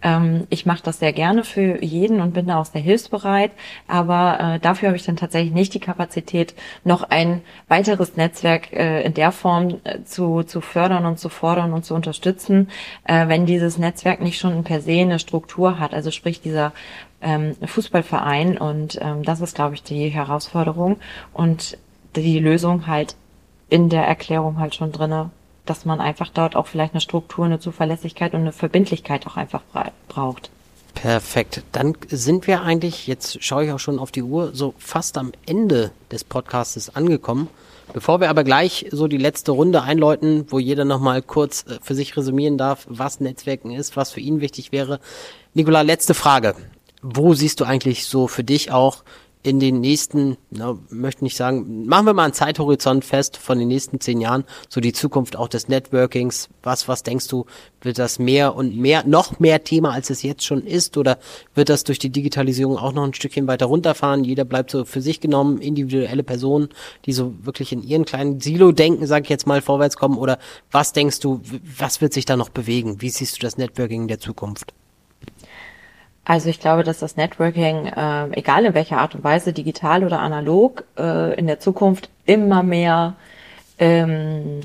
Ähm, 0.00 0.46
ich 0.48 0.64
mache 0.64 0.82
das 0.82 1.00
sehr 1.00 1.12
gerne 1.12 1.44
für 1.44 1.82
jeden 1.84 2.20
und 2.20 2.32
bin 2.32 2.46
da 2.46 2.60
auch 2.60 2.64
sehr 2.64 2.80
hilfsbereit. 2.80 3.50
Aber 3.86 4.54
äh, 4.54 4.58
dafür 4.58 4.88
habe 4.88 4.96
ich 4.96 5.04
dann 5.04 5.16
tatsächlich 5.16 5.52
nicht 5.52 5.74
die 5.74 5.80
Kapazität, 5.80 6.54
noch 6.84 7.02
ein 7.10 7.42
weiteres 7.68 8.16
Netzwerk 8.16 8.72
äh, 8.72 9.02
in 9.02 9.12
der 9.12 9.32
Form 9.32 9.80
äh, 9.84 10.02
zu, 10.02 10.44
zu 10.44 10.62
fördern 10.62 11.04
und 11.04 11.18
zu 11.18 11.28
fordern 11.28 11.74
und 11.74 11.84
zu 11.84 11.94
unterstützen, 11.94 12.68
wenn 13.04 13.46
dieses 13.46 13.78
Netzwerk 13.78 14.20
nicht 14.20 14.38
schon 14.38 14.64
per 14.64 14.80
se 14.80 15.00
eine 15.00 15.18
Struktur 15.18 15.78
hat. 15.78 15.94
Also 15.94 16.10
sprich 16.10 16.40
dieser 16.40 16.72
ähm, 17.20 17.54
Fußballverein. 17.64 18.58
Und 18.58 18.98
ähm, 19.00 19.22
das 19.24 19.40
ist, 19.40 19.54
glaube 19.54 19.74
ich, 19.74 19.82
die 19.82 20.08
Herausforderung. 20.08 20.96
Und 21.32 21.78
die 22.16 22.38
Lösung 22.38 22.86
halt 22.86 23.16
in 23.68 23.88
der 23.88 24.04
Erklärung 24.06 24.58
halt 24.58 24.74
schon 24.74 24.92
drinne, 24.92 25.30
dass 25.66 25.84
man 25.84 26.00
einfach 26.00 26.28
dort 26.28 26.56
auch 26.56 26.66
vielleicht 26.66 26.94
eine 26.94 27.00
Struktur, 27.00 27.44
eine 27.44 27.60
Zuverlässigkeit 27.60 28.34
und 28.34 28.40
eine 28.40 28.52
Verbindlichkeit 28.52 29.26
auch 29.26 29.36
einfach 29.36 29.62
braucht. 30.08 30.50
Perfekt. 30.94 31.62
Dann 31.72 31.94
sind 32.08 32.46
wir 32.46 32.62
eigentlich, 32.62 33.06
jetzt 33.06 33.42
schaue 33.44 33.66
ich 33.66 33.72
auch 33.72 33.78
schon 33.78 33.98
auf 33.98 34.10
die 34.10 34.22
Uhr, 34.22 34.50
so 34.54 34.74
fast 34.78 35.16
am 35.16 35.32
Ende 35.46 35.92
des 36.10 36.24
Podcastes 36.24 36.96
angekommen. 36.96 37.48
Bevor 37.92 38.20
wir 38.20 38.28
aber 38.28 38.44
gleich 38.44 38.86
so 38.90 39.06
die 39.06 39.16
letzte 39.16 39.52
Runde 39.52 39.82
einläuten, 39.82 40.46
wo 40.48 40.58
jeder 40.58 40.84
nochmal 40.84 41.22
kurz 41.22 41.64
äh, 41.66 41.78
für 41.82 41.94
sich 41.94 42.16
resümieren 42.16 42.58
darf, 42.58 42.84
was 42.88 43.20
Netzwerken 43.20 43.70
ist, 43.70 43.96
was 43.96 44.12
für 44.12 44.20
ihn 44.20 44.40
wichtig 44.40 44.72
wäre. 44.72 45.00
Nikola, 45.54 45.82
letzte 45.82 46.14
Frage. 46.14 46.54
Wo 47.00 47.32
siehst 47.32 47.60
du 47.60 47.64
eigentlich 47.64 48.06
so 48.06 48.26
für 48.26 48.44
dich 48.44 48.72
auch 48.72 49.04
in 49.48 49.60
den 49.60 49.80
nächsten, 49.80 50.36
na, 50.50 50.78
möchte 50.90 51.24
nicht 51.24 51.34
sagen, 51.34 51.86
machen 51.86 52.04
wir 52.04 52.12
mal 52.12 52.24
einen 52.24 52.34
Zeithorizont 52.34 53.02
fest 53.02 53.38
von 53.38 53.58
den 53.58 53.68
nächsten 53.68 53.98
zehn 53.98 54.20
Jahren, 54.20 54.44
so 54.68 54.82
die 54.82 54.92
Zukunft 54.92 55.36
auch 55.36 55.48
des 55.48 55.68
Networkings. 55.68 56.50
Was, 56.62 56.86
was 56.86 57.02
denkst 57.02 57.28
du, 57.28 57.46
wird 57.80 57.98
das 57.98 58.18
mehr 58.18 58.54
und 58.54 58.76
mehr, 58.76 59.06
noch 59.06 59.40
mehr 59.40 59.64
Thema, 59.64 59.92
als 59.92 60.10
es 60.10 60.22
jetzt 60.22 60.44
schon 60.44 60.66
ist? 60.66 60.98
Oder 60.98 61.18
wird 61.54 61.70
das 61.70 61.84
durch 61.84 61.98
die 61.98 62.10
Digitalisierung 62.10 62.76
auch 62.76 62.92
noch 62.92 63.04
ein 63.04 63.14
Stückchen 63.14 63.46
weiter 63.46 63.66
runterfahren? 63.66 64.22
Jeder 64.22 64.44
bleibt 64.44 64.70
so 64.70 64.84
für 64.84 65.00
sich 65.00 65.18
genommen, 65.18 65.62
individuelle 65.62 66.24
Personen, 66.24 66.68
die 67.06 67.14
so 67.14 67.32
wirklich 67.42 67.72
in 67.72 67.82
ihren 67.82 68.04
kleinen 68.04 68.40
Silo 68.40 68.72
denken, 68.72 69.06
sag 69.06 69.22
ich 69.22 69.30
jetzt 69.30 69.46
mal, 69.46 69.62
vorwärts 69.62 69.96
kommen? 69.96 70.18
Oder 70.18 70.38
was 70.70 70.92
denkst 70.92 71.20
du, 71.20 71.40
was 71.78 72.02
wird 72.02 72.12
sich 72.12 72.26
da 72.26 72.36
noch 72.36 72.50
bewegen? 72.50 73.00
Wie 73.00 73.08
siehst 73.08 73.38
du 73.38 73.40
das 73.40 73.56
Networking 73.56 74.08
der 74.08 74.18
Zukunft? 74.18 74.74
Also 76.28 76.50
ich 76.50 76.60
glaube, 76.60 76.84
dass 76.84 76.98
das 76.98 77.16
Networking, 77.16 77.86
äh, 77.86 78.28
egal 78.32 78.66
in 78.66 78.74
welcher 78.74 78.98
Art 78.98 79.14
und 79.14 79.24
Weise, 79.24 79.54
digital 79.54 80.04
oder 80.04 80.20
analog, 80.20 80.84
äh, 80.98 81.34
in 81.38 81.46
der 81.46 81.58
Zukunft 81.58 82.10
immer 82.26 82.62
mehr 82.62 83.14
ähm, 83.78 84.60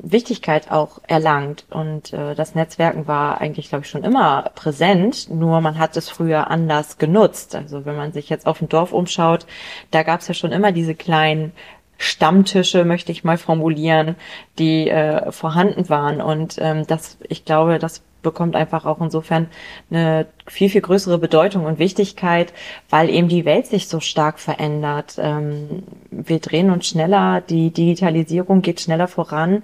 Wichtigkeit 0.00 0.70
auch 0.70 1.00
erlangt. 1.08 1.64
Und 1.70 2.12
äh, 2.12 2.36
das 2.36 2.54
Netzwerken 2.54 3.08
war 3.08 3.40
eigentlich, 3.40 3.68
glaube 3.68 3.84
ich, 3.84 3.90
schon 3.90 4.04
immer 4.04 4.52
präsent, 4.54 5.28
nur 5.28 5.60
man 5.60 5.76
hat 5.76 5.96
es 5.96 6.08
früher 6.08 6.52
anders 6.52 6.98
genutzt. 6.98 7.56
Also 7.56 7.84
wenn 7.84 7.96
man 7.96 8.12
sich 8.12 8.28
jetzt 8.28 8.46
auf 8.46 8.62
ein 8.62 8.68
Dorf 8.68 8.92
umschaut, 8.92 9.44
da 9.90 10.04
gab 10.04 10.20
es 10.20 10.28
ja 10.28 10.34
schon 10.34 10.52
immer 10.52 10.70
diese 10.70 10.94
kleinen 10.94 11.50
Stammtische, 11.96 12.84
möchte 12.84 13.10
ich 13.10 13.24
mal 13.24 13.38
formulieren, 13.38 14.14
die 14.60 14.88
äh, 14.88 15.32
vorhanden 15.32 15.88
waren. 15.88 16.20
Und 16.20 16.58
ähm, 16.60 16.86
das, 16.86 17.18
ich 17.28 17.44
glaube, 17.44 17.80
das 17.80 18.04
bekommt 18.28 18.56
einfach 18.56 18.84
auch 18.84 19.00
insofern 19.00 19.48
eine 19.90 20.26
viel, 20.46 20.68
viel 20.68 20.82
größere 20.82 21.18
Bedeutung 21.18 21.64
und 21.64 21.78
Wichtigkeit, 21.78 22.52
weil 22.90 23.08
eben 23.08 23.28
die 23.28 23.46
Welt 23.46 23.66
sich 23.66 23.88
so 23.88 24.00
stark 24.00 24.38
verändert. 24.38 25.16
Ähm, 25.18 25.82
wir 26.10 26.40
drehen 26.40 26.70
uns 26.70 26.88
schneller, 26.88 27.40
die 27.40 27.70
Digitalisierung 27.70 28.60
geht 28.60 28.80
schneller 28.80 29.08
voran. 29.08 29.62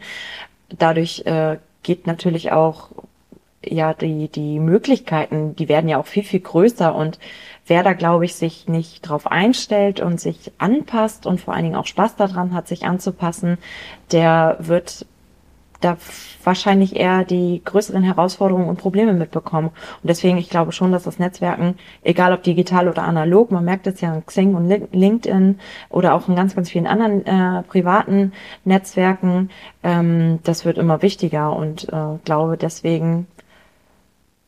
Dadurch 0.71 1.27
äh, 1.27 1.59
geht 1.83 2.07
natürlich 2.07 2.53
auch 2.53 2.89
ja 3.67 3.95
die 3.95 4.29
die 4.29 4.59
Möglichkeiten, 4.61 5.57
die 5.57 5.69
werden 5.69 5.89
ja 5.89 5.99
auch 5.99 6.07
viel 6.07 6.25
viel 6.25 6.41
größer 6.41 6.95
und 6.95 7.19
wer 7.67 7.83
da 7.83 7.93
glaube 7.93 8.25
ich 8.25 8.35
sich 8.35 8.69
nicht 8.69 9.09
drauf 9.09 9.27
einstellt 9.27 10.01
und 10.01 10.21
sich 10.21 10.53
anpasst 10.59 11.27
und 11.27 11.41
vor 11.41 11.55
allen 11.55 11.65
Dingen 11.65 11.77
auch 11.77 11.87
Spaß 11.87 12.17
daran 12.17 12.55
hat, 12.55 12.69
sich 12.69 12.85
anzupassen, 12.85 13.59
der 14.13 14.57
wird 14.61 15.07
da 15.85 15.97
wahrscheinlich 16.43 16.97
eher 16.97 17.25
die 17.25 17.63
größeren 17.65 18.03
Herausforderungen 18.03 18.69
und 18.69 18.79
Probleme 18.79 19.13
mitbekommen. 19.13 19.69
Und 19.69 20.09
deswegen, 20.09 20.39
ich 20.39 20.51
glaube 20.51 20.73
schon, 20.73 20.93
dass 20.93 21.05
das 21.05 21.19
Netzwerken, 21.19 21.77
egal 22.03 22.33
ob 22.33 22.43
digital 22.43 22.89
oder 22.89 23.03
analog, 23.03 23.51
man 23.51 23.65
merkt 23.65 23.87
es 23.87 24.01
ja 24.01 24.15
in 24.15 24.27
Xing 24.27 24.55
und 24.55 24.69
LinkedIn 24.93 25.59
oder 25.91 26.15
auch 26.15 26.29
in 26.29 26.37
ganz, 26.37 26.55
ganz 26.55 26.71
vielen 26.71 26.87
anderen 26.87 27.27
äh, 27.27 27.63
privaten 27.63 28.33
Netzwerken, 28.65 29.51
ähm, 29.83 30.41
das 30.45 30.65
wird 30.65 30.79
immer 30.79 31.03
wichtiger 31.03 31.55
und 31.55 31.89
äh, 31.93 32.19
glaube 32.25 32.57
deswegen, 32.57 33.27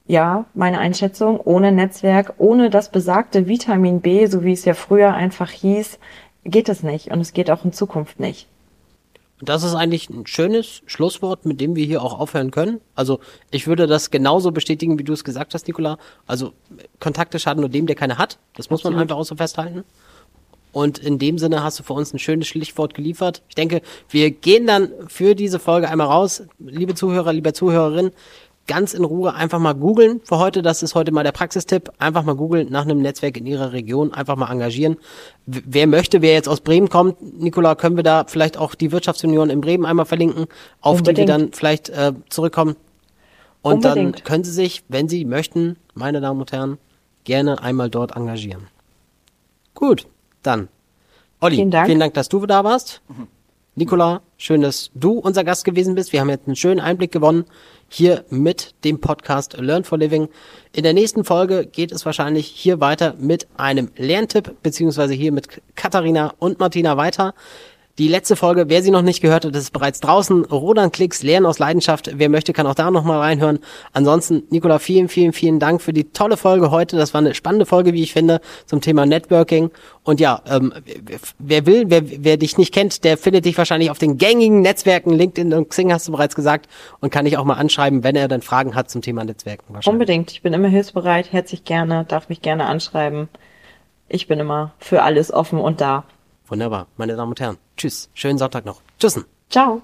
ja, 0.06 0.44
meine 0.54 0.78
Einschätzung, 0.78 1.40
ohne 1.40 1.72
Netzwerk, 1.72 2.34
ohne 2.38 2.70
das 2.70 2.90
besagte 2.90 3.48
Vitamin 3.48 4.00
B, 4.00 4.26
so 4.26 4.44
wie 4.44 4.52
es 4.52 4.64
ja 4.64 4.74
früher 4.74 5.14
einfach 5.14 5.50
hieß, 5.50 5.98
geht 6.44 6.68
es 6.68 6.82
nicht 6.82 7.10
und 7.10 7.20
es 7.20 7.32
geht 7.32 7.50
auch 7.50 7.64
in 7.64 7.72
Zukunft 7.72 8.20
nicht. 8.20 8.48
Und 9.38 9.48
das 9.50 9.62
ist 9.62 9.74
eigentlich 9.74 10.08
ein 10.08 10.26
schönes 10.26 10.82
Schlusswort, 10.86 11.44
mit 11.44 11.60
dem 11.60 11.76
wir 11.76 11.84
hier 11.84 12.02
auch 12.02 12.18
aufhören 12.18 12.50
können. 12.50 12.80
Also 12.94 13.20
ich 13.50 13.66
würde 13.66 13.86
das 13.86 14.10
genauso 14.10 14.50
bestätigen, 14.50 14.98
wie 14.98 15.04
du 15.04 15.12
es 15.12 15.24
gesagt 15.24 15.52
hast, 15.52 15.66
Nicola. 15.66 15.98
Also 16.26 16.54
Kontakte 17.00 17.38
schaden 17.38 17.60
nur 17.60 17.68
dem, 17.68 17.86
der 17.86 17.96
keine 17.96 18.16
hat. 18.16 18.38
Das 18.54 18.70
muss 18.70 18.80
Absolut. 18.80 18.94
man 18.96 19.02
einfach 19.02 19.16
auch 19.16 19.24
so 19.24 19.36
festhalten. 19.36 19.84
Und 20.72 20.98
in 20.98 21.18
dem 21.18 21.38
Sinne 21.38 21.62
hast 21.62 21.78
du 21.78 21.82
für 21.82 21.94
uns 21.94 22.12
ein 22.12 22.18
schönes 22.18 22.48
Schlichtwort 22.48 22.92
geliefert. 22.94 23.42
Ich 23.48 23.54
denke, 23.54 23.80
wir 24.10 24.30
gehen 24.30 24.66
dann 24.66 24.90
für 25.08 25.34
diese 25.34 25.58
Folge 25.58 25.88
einmal 25.88 26.06
raus. 26.06 26.42
Liebe 26.58 26.94
Zuhörer, 26.94 27.32
liebe 27.32 27.52
Zuhörerin, 27.52 28.10
ganz 28.66 28.94
in 28.94 29.04
Ruhe 29.04 29.34
einfach 29.34 29.58
mal 29.58 29.74
googeln 29.74 30.20
für 30.24 30.38
heute. 30.38 30.62
Das 30.62 30.82
ist 30.82 30.94
heute 30.94 31.12
mal 31.12 31.22
der 31.24 31.32
Praxistipp. 31.32 31.90
Einfach 31.98 32.24
mal 32.24 32.34
googeln 32.34 32.70
nach 32.70 32.82
einem 32.82 33.00
Netzwerk 33.00 33.36
in 33.36 33.46
Ihrer 33.46 33.72
Region. 33.72 34.12
Einfach 34.12 34.36
mal 34.36 34.50
engagieren. 34.50 34.96
Wer 35.46 35.86
möchte, 35.86 36.22
wer 36.22 36.32
jetzt 36.32 36.48
aus 36.48 36.60
Bremen 36.60 36.88
kommt, 36.88 37.40
Nikola, 37.40 37.74
können 37.74 37.96
wir 37.96 38.02
da 38.02 38.24
vielleicht 38.26 38.56
auch 38.56 38.74
die 38.74 38.92
Wirtschaftsunion 38.92 39.50
in 39.50 39.60
Bremen 39.60 39.86
einmal 39.86 40.06
verlinken, 40.06 40.46
auf 40.80 40.98
Unbedingt. 40.98 41.18
die 41.18 41.22
wir 41.22 41.26
dann 41.26 41.52
vielleicht 41.52 41.88
äh, 41.90 42.12
zurückkommen. 42.28 42.76
Und 43.62 43.84
Unbedingt. 43.84 44.16
dann 44.16 44.24
können 44.24 44.44
Sie 44.44 44.52
sich, 44.52 44.84
wenn 44.88 45.08
Sie 45.08 45.24
möchten, 45.24 45.76
meine 45.94 46.20
Damen 46.20 46.40
und 46.40 46.52
Herren, 46.52 46.78
gerne 47.24 47.62
einmal 47.62 47.90
dort 47.90 48.16
engagieren. 48.16 48.68
Gut, 49.74 50.06
dann. 50.42 50.68
Olli, 51.40 51.56
vielen 51.56 51.70
Dank, 51.70 51.86
vielen 51.86 52.00
Dank 52.00 52.14
dass 52.14 52.28
du 52.28 52.46
da 52.46 52.64
warst. 52.64 53.02
Mhm. 53.08 53.28
Nikola, 53.78 54.22
schön, 54.38 54.62
dass 54.62 54.90
du 54.94 55.18
unser 55.18 55.44
Gast 55.44 55.66
gewesen 55.66 55.94
bist. 55.94 56.10
Wir 56.10 56.20
haben 56.22 56.30
jetzt 56.30 56.46
einen 56.46 56.56
schönen 56.56 56.80
Einblick 56.80 57.12
gewonnen 57.12 57.44
hier 57.90 58.24
mit 58.30 58.74
dem 58.84 59.02
Podcast 59.02 59.58
Learn 59.58 59.84
for 59.84 59.98
Living. 59.98 60.30
In 60.72 60.82
der 60.82 60.94
nächsten 60.94 61.24
Folge 61.24 61.66
geht 61.66 61.92
es 61.92 62.06
wahrscheinlich 62.06 62.46
hier 62.46 62.80
weiter 62.80 63.16
mit 63.18 63.46
einem 63.58 63.90
Lerntipp, 63.98 64.62
beziehungsweise 64.62 65.12
hier 65.12 65.30
mit 65.30 65.60
Katharina 65.74 66.32
und 66.38 66.58
Martina 66.58 66.96
weiter. 66.96 67.34
Die 67.98 68.08
letzte 68.08 68.36
Folge, 68.36 68.68
wer 68.68 68.82
sie 68.82 68.90
noch 68.90 69.00
nicht 69.00 69.22
gehört 69.22 69.46
hat, 69.46 69.56
ist 69.56 69.72
bereits 69.72 70.00
draußen. 70.00 70.44
Rodan 70.44 70.92
Klicks, 70.92 71.22
Lernen 71.22 71.46
aus 71.46 71.58
Leidenschaft. 71.58 72.10
Wer 72.14 72.28
möchte, 72.28 72.52
kann 72.52 72.66
auch 72.66 72.74
da 72.74 72.90
nochmal 72.90 73.20
reinhören. 73.20 73.58
Ansonsten, 73.94 74.42
Nicola, 74.50 74.78
vielen, 74.78 75.08
vielen, 75.08 75.32
vielen 75.32 75.58
Dank 75.58 75.80
für 75.80 75.94
die 75.94 76.04
tolle 76.04 76.36
Folge 76.36 76.70
heute. 76.70 76.98
Das 76.98 77.14
war 77.14 77.22
eine 77.22 77.34
spannende 77.34 77.64
Folge, 77.64 77.94
wie 77.94 78.02
ich 78.02 78.12
finde, 78.12 78.42
zum 78.66 78.82
Thema 78.82 79.06
Networking. 79.06 79.70
Und 80.02 80.20
ja, 80.20 80.42
ähm, 80.46 80.74
wer 81.38 81.64
will, 81.64 81.84
wer, 81.88 82.02
wer 82.04 82.36
dich 82.36 82.58
nicht 82.58 82.74
kennt, 82.74 83.02
der 83.02 83.16
findet 83.16 83.46
dich 83.46 83.56
wahrscheinlich 83.56 83.90
auf 83.90 83.98
den 83.98 84.18
gängigen 84.18 84.60
Netzwerken. 84.60 85.14
LinkedIn 85.14 85.54
und 85.54 85.70
Xing 85.70 85.90
hast 85.90 86.06
du 86.06 86.12
bereits 86.12 86.34
gesagt. 86.34 86.68
Und 87.00 87.08
kann 87.08 87.24
dich 87.24 87.38
auch 87.38 87.44
mal 87.46 87.54
anschreiben, 87.54 88.04
wenn 88.04 88.14
er 88.14 88.28
dann 88.28 88.42
Fragen 88.42 88.74
hat 88.74 88.90
zum 88.90 89.00
Thema 89.00 89.24
Netzwerken. 89.24 89.74
Unbedingt. 89.86 90.32
Ich 90.32 90.42
bin 90.42 90.52
immer 90.52 90.68
hilfsbereit, 90.68 91.32
herzlich 91.32 91.64
gerne, 91.64 92.04
darf 92.06 92.28
mich 92.28 92.42
gerne 92.42 92.66
anschreiben. 92.66 93.30
Ich 94.10 94.28
bin 94.28 94.38
immer 94.38 94.74
für 94.78 95.02
alles 95.02 95.32
offen 95.32 95.58
und 95.58 95.80
da. 95.80 96.04
Wunderbar, 96.48 96.86
meine 96.96 97.16
Damen 97.16 97.32
und 97.32 97.40
Herren. 97.40 97.58
Tschüss. 97.76 98.08
Schönen 98.14 98.38
Sonntag 98.38 98.64
noch. 98.64 98.80
Tschüssen. 98.98 99.24
Ciao. 99.50 99.82